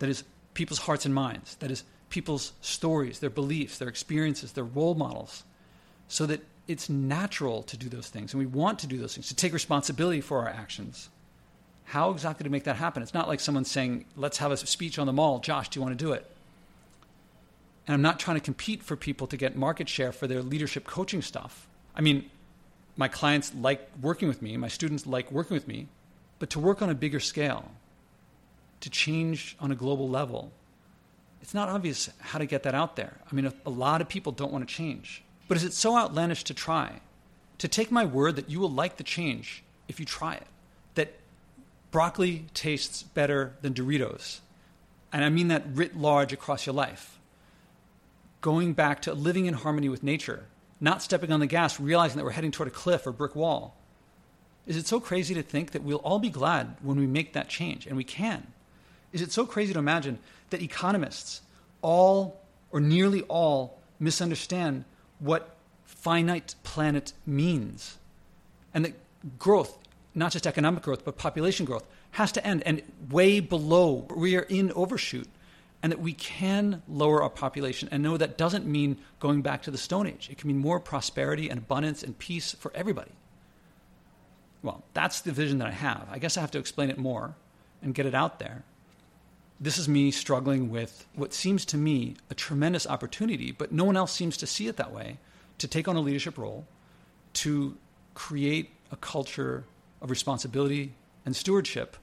that 0.00 0.08
is 0.08 0.24
people's 0.54 0.80
hearts 0.80 1.06
and 1.06 1.14
minds, 1.14 1.54
that 1.56 1.70
is 1.70 1.84
people's 2.10 2.52
stories, 2.60 3.20
their 3.20 3.30
beliefs, 3.30 3.78
their 3.78 3.88
experiences, 3.88 4.52
their 4.52 4.64
role 4.64 4.94
models, 4.94 5.44
so 6.08 6.26
that 6.26 6.44
it's 6.72 6.88
natural 6.88 7.62
to 7.64 7.76
do 7.76 7.88
those 7.88 8.08
things 8.08 8.32
and 8.32 8.40
we 8.40 8.46
want 8.46 8.78
to 8.80 8.86
do 8.86 8.98
those 8.98 9.14
things, 9.14 9.28
to 9.28 9.36
take 9.36 9.52
responsibility 9.52 10.20
for 10.20 10.40
our 10.40 10.48
actions. 10.48 11.08
How 11.84 12.10
exactly 12.10 12.44
to 12.44 12.50
make 12.50 12.64
that 12.64 12.76
happen? 12.76 13.02
It's 13.02 13.14
not 13.14 13.28
like 13.28 13.40
someone 13.40 13.64
saying, 13.64 14.06
let's 14.16 14.38
have 14.38 14.50
a 14.50 14.56
speech 14.56 14.98
on 14.98 15.06
the 15.06 15.12
mall. 15.12 15.38
Josh, 15.40 15.68
do 15.68 15.78
you 15.78 15.84
want 15.84 15.98
to 15.98 16.04
do 16.04 16.12
it? 16.12 16.28
And 17.86 17.94
I'm 17.94 18.02
not 18.02 18.18
trying 18.18 18.36
to 18.36 18.40
compete 18.40 18.82
for 18.82 18.96
people 18.96 19.26
to 19.26 19.36
get 19.36 19.56
market 19.56 19.88
share 19.88 20.12
for 20.12 20.26
their 20.26 20.42
leadership 20.42 20.84
coaching 20.84 21.20
stuff. 21.20 21.66
I 21.94 22.00
mean, 22.00 22.30
my 22.96 23.08
clients 23.08 23.52
like 23.54 23.88
working 24.00 24.28
with 24.28 24.42
me, 24.42 24.56
my 24.56 24.68
students 24.68 25.06
like 25.06 25.30
working 25.32 25.54
with 25.54 25.66
me, 25.66 25.88
but 26.38 26.50
to 26.50 26.60
work 26.60 26.82
on 26.82 26.90
a 26.90 26.94
bigger 26.94 27.20
scale, 27.20 27.70
to 28.80 28.90
change 28.90 29.56
on 29.60 29.70
a 29.70 29.74
global 29.74 30.08
level, 30.08 30.52
it's 31.40 31.54
not 31.54 31.68
obvious 31.68 32.08
how 32.20 32.38
to 32.38 32.46
get 32.46 32.62
that 32.62 32.74
out 32.74 32.96
there. 32.96 33.16
I 33.30 33.34
mean, 33.34 33.52
a, 33.66 33.70
lot 33.70 34.00
of 34.00 34.08
people 34.08 34.32
don't 34.32 34.52
want 34.52 34.66
to 34.66 34.72
change. 34.72 35.22
But 35.48 35.56
is 35.56 35.64
it 35.64 35.72
so 35.72 35.96
outlandish 35.96 36.44
to 36.44 36.54
try? 36.54 37.00
To 37.58 37.68
take 37.68 37.90
my 37.90 38.04
word 38.04 38.36
that 38.36 38.50
you 38.50 38.60
will 38.60 38.70
like 38.70 38.96
the 38.96 39.04
change 39.04 39.62
if 39.88 40.00
you 40.00 40.06
try 40.06 40.34
it? 40.34 40.46
That 40.94 41.14
broccoli 41.90 42.46
tastes 42.54 43.02
better 43.02 43.54
than 43.60 43.74
Doritos? 43.74 44.40
And 45.12 45.24
I 45.24 45.28
mean 45.28 45.48
that 45.48 45.64
writ 45.66 45.96
large 45.96 46.32
across 46.32 46.66
your 46.66 46.74
life. 46.74 47.18
going 48.42 48.74
back 48.74 49.00
to 49.02 49.14
living 49.14 49.46
in 49.46 49.54
harmony 49.54 49.88
with 49.88 50.02
nature, 50.02 50.44
not 50.80 51.00
stepping 51.00 51.32
on 51.32 51.40
the 51.40 51.46
gas, 51.46 51.80
realizing 51.80 52.18
that 52.18 52.24
we're 52.24 52.32
heading 52.32 52.50
toward 52.50 52.68
a 52.68 52.72
cliff 52.72 53.06
or 53.06 53.12
brick 53.12 53.34
wall. 53.34 53.74
Is 54.66 54.76
it 54.76 54.86
so 54.86 55.00
crazy 55.00 55.34
to 55.34 55.42
think 55.42 55.70
that 55.70 55.82
we'll 55.82 55.98
all 55.98 56.18
be 56.18 56.28
glad 56.28 56.76
when 56.82 56.98
we 56.98 57.06
make 57.06 57.32
that 57.32 57.48
change? 57.48 57.86
And 57.86 57.96
we 57.96 58.04
can. 58.04 58.48
Is 59.12 59.22
it 59.22 59.32
so 59.32 59.46
crazy 59.46 59.72
to 59.72 59.78
imagine 59.78 60.18
that 60.50 60.60
economists, 60.60 61.40
all 61.80 62.40
or 62.70 62.80
nearly 62.80 63.22
all, 63.22 63.80
misunderstand 63.98 64.84
what 65.22 65.56
finite 65.84 66.54
planet 66.64 67.12
means? 67.24 67.98
And 68.74 68.84
that 68.84 68.94
growth, 69.38 69.78
not 70.14 70.32
just 70.32 70.46
economic 70.46 70.82
growth, 70.82 71.04
but 71.04 71.16
population 71.16 71.64
growth, 71.64 71.86
has 72.12 72.32
to 72.32 72.46
end 72.46 72.62
and 72.66 72.82
way 73.10 73.40
below. 73.40 74.06
We 74.14 74.36
are 74.36 74.42
in 74.42 74.72
overshoot. 74.72 75.28
And 75.84 75.90
that 75.90 75.98
we 75.98 76.12
can 76.12 76.80
lower 76.86 77.24
our 77.24 77.28
population 77.28 77.88
and 77.90 78.04
no, 78.04 78.16
that 78.16 78.38
doesn't 78.38 78.64
mean 78.64 78.98
going 79.18 79.42
back 79.42 79.62
to 79.62 79.72
the 79.72 79.78
Stone 79.78 80.06
Age. 80.06 80.28
It 80.30 80.38
can 80.38 80.46
mean 80.46 80.58
more 80.58 80.78
prosperity 80.78 81.50
and 81.50 81.58
abundance 81.58 82.04
and 82.04 82.16
peace 82.16 82.52
for 82.52 82.70
everybody. 82.72 83.10
Well, 84.62 84.84
that's 84.94 85.22
the 85.22 85.32
vision 85.32 85.58
that 85.58 85.66
I 85.66 85.72
have. 85.72 86.06
I 86.08 86.18
guess 86.18 86.36
I 86.36 86.40
have 86.40 86.52
to 86.52 86.60
explain 86.60 86.90
it 86.90 86.98
more 86.98 87.34
and 87.82 87.94
get 87.96 88.06
it 88.06 88.14
out 88.14 88.38
there. 88.38 88.62
This 89.62 89.78
is 89.78 89.88
me 89.88 90.10
struggling 90.10 90.70
with 90.70 91.06
what 91.14 91.32
seems 91.32 91.64
to 91.66 91.76
me 91.76 92.16
a 92.28 92.34
tremendous 92.34 92.84
opportunity, 92.84 93.52
but 93.52 93.70
no 93.70 93.84
one 93.84 93.96
else 93.96 94.10
seems 94.10 94.36
to 94.38 94.46
see 94.46 94.66
it 94.66 94.76
that 94.76 94.92
way 94.92 95.18
to 95.58 95.68
take 95.68 95.86
on 95.86 95.94
a 95.94 96.00
leadership 96.00 96.36
role, 96.36 96.66
to 97.34 97.76
create 98.14 98.70
a 98.90 98.96
culture 98.96 99.62
of 100.00 100.10
responsibility 100.10 100.94
and 101.24 101.36
stewardship. 101.36 101.96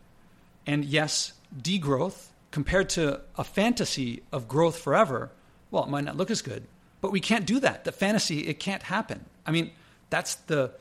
And 0.66 0.86
yes, 0.86 1.34
degrowth 1.62 2.28
compared 2.52 2.88
to 2.92 3.20
a 3.38 3.44
fantasy 3.44 4.24
of 4.32 4.48
growth 4.48 4.80
forever, 4.80 5.30
well, 5.70 5.84
it 5.84 5.90
might 5.90 6.06
not 6.06 6.16
look 6.16 6.32
as 6.32 6.42
good, 6.42 6.64
but 7.02 7.12
we 7.12 7.20
can't 7.20 7.46
do 7.46 7.60
that. 7.60 7.84
The 7.84 7.92
fantasy, 7.92 8.48
it 8.48 8.62
can't 8.62 8.84
happen. 8.84 9.26
I 9.46 9.52
mean, 9.52 9.72
that's 10.10 10.36
the 10.36 10.72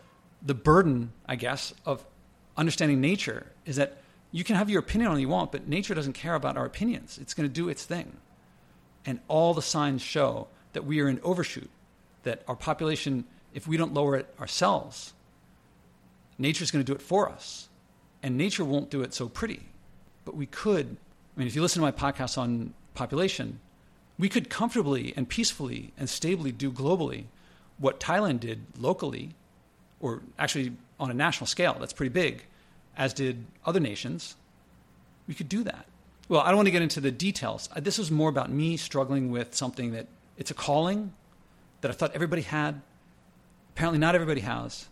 the 0.40 0.54
burden, 0.54 1.10
I 1.26 1.34
guess, 1.34 1.74
of 1.84 2.04
understanding 2.56 3.00
nature 3.00 3.46
is 3.66 3.74
that 3.74 3.98
you 4.30 4.44
can 4.44 4.56
have 4.56 4.68
your 4.68 4.80
opinion 4.80 5.08
on 5.08 5.14
what 5.14 5.20
you 5.20 5.28
want, 5.28 5.52
but 5.52 5.68
nature 5.68 5.94
doesn't 5.94 6.12
care 6.12 6.34
about 6.34 6.56
our 6.56 6.66
opinions. 6.66 7.18
It's 7.20 7.34
going 7.34 7.48
to 7.48 7.52
do 7.52 7.68
its 7.68 7.84
thing. 7.84 8.16
And 9.06 9.20
all 9.28 9.54
the 9.54 9.62
signs 9.62 10.02
show 10.02 10.48
that 10.74 10.84
we 10.84 11.00
are 11.00 11.08
in 11.08 11.20
overshoot, 11.22 11.70
that 12.24 12.42
our 12.46 12.56
population, 12.56 13.24
if 13.54 13.66
we 13.66 13.76
don't 13.76 13.94
lower 13.94 14.16
it 14.16 14.34
ourselves, 14.38 15.14
nature's 16.36 16.70
going 16.70 16.84
to 16.84 16.92
do 16.92 16.94
it 16.94 17.02
for 17.02 17.28
us. 17.28 17.68
And 18.22 18.36
nature 18.36 18.64
won't 18.64 18.90
do 18.90 19.02
it 19.02 19.14
so 19.14 19.28
pretty. 19.28 19.62
But 20.24 20.34
we 20.34 20.46
could, 20.46 20.96
I 21.36 21.38
mean, 21.38 21.48
if 21.48 21.56
you 21.56 21.62
listen 21.62 21.80
to 21.80 21.86
my 21.86 21.92
podcast 21.92 22.36
on 22.36 22.74
population, 22.94 23.60
we 24.18 24.28
could 24.28 24.50
comfortably 24.50 25.14
and 25.16 25.28
peacefully 25.28 25.92
and 25.96 26.08
stably 26.08 26.52
do 26.52 26.70
globally 26.70 27.26
what 27.78 28.00
Thailand 28.00 28.40
did 28.40 28.60
locally, 28.76 29.30
or 30.00 30.20
actually 30.38 30.72
on 30.98 31.10
a 31.10 31.14
national 31.14 31.46
scale. 31.46 31.76
That's 31.78 31.92
pretty 31.92 32.12
big, 32.12 32.44
as 32.98 33.14
did 33.14 33.46
other 33.64 33.80
nations. 33.80 34.34
We 35.26 35.34
could 35.34 35.48
do 35.48 35.62
that. 35.62 35.86
Well, 36.28 36.42
I 36.42 36.48
don't 36.48 36.56
want 36.56 36.66
to 36.66 36.72
get 36.72 36.82
into 36.82 37.00
the 37.00 37.10
details. 37.10 37.70
Uh, 37.74 37.80
this 37.80 37.96
was 37.96 38.10
more 38.10 38.28
about 38.28 38.50
me 38.50 38.76
struggling 38.76 39.30
with 39.30 39.54
something 39.54 39.92
that 39.92 40.08
it's 40.36 40.50
a 40.50 40.54
calling 40.54 41.14
that 41.80 41.90
I 41.90 41.94
thought 41.94 42.12
everybody 42.14 42.42
had. 42.42 42.82
Apparently, 43.74 43.98
not 43.98 44.14
everybody 44.14 44.42
has. 44.42 44.88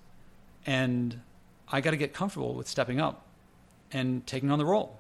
And 0.65 1.21
I 1.69 1.81
got 1.81 1.91
to 1.91 1.97
get 1.97 2.15
comfortable 2.15 2.55
with 2.55 2.69
stepping 2.69 3.01
up 3.01 3.27
and 3.93 4.27
taking 4.27 4.51
on 4.51 4.59
the 4.59 4.65
role. 4.65 4.99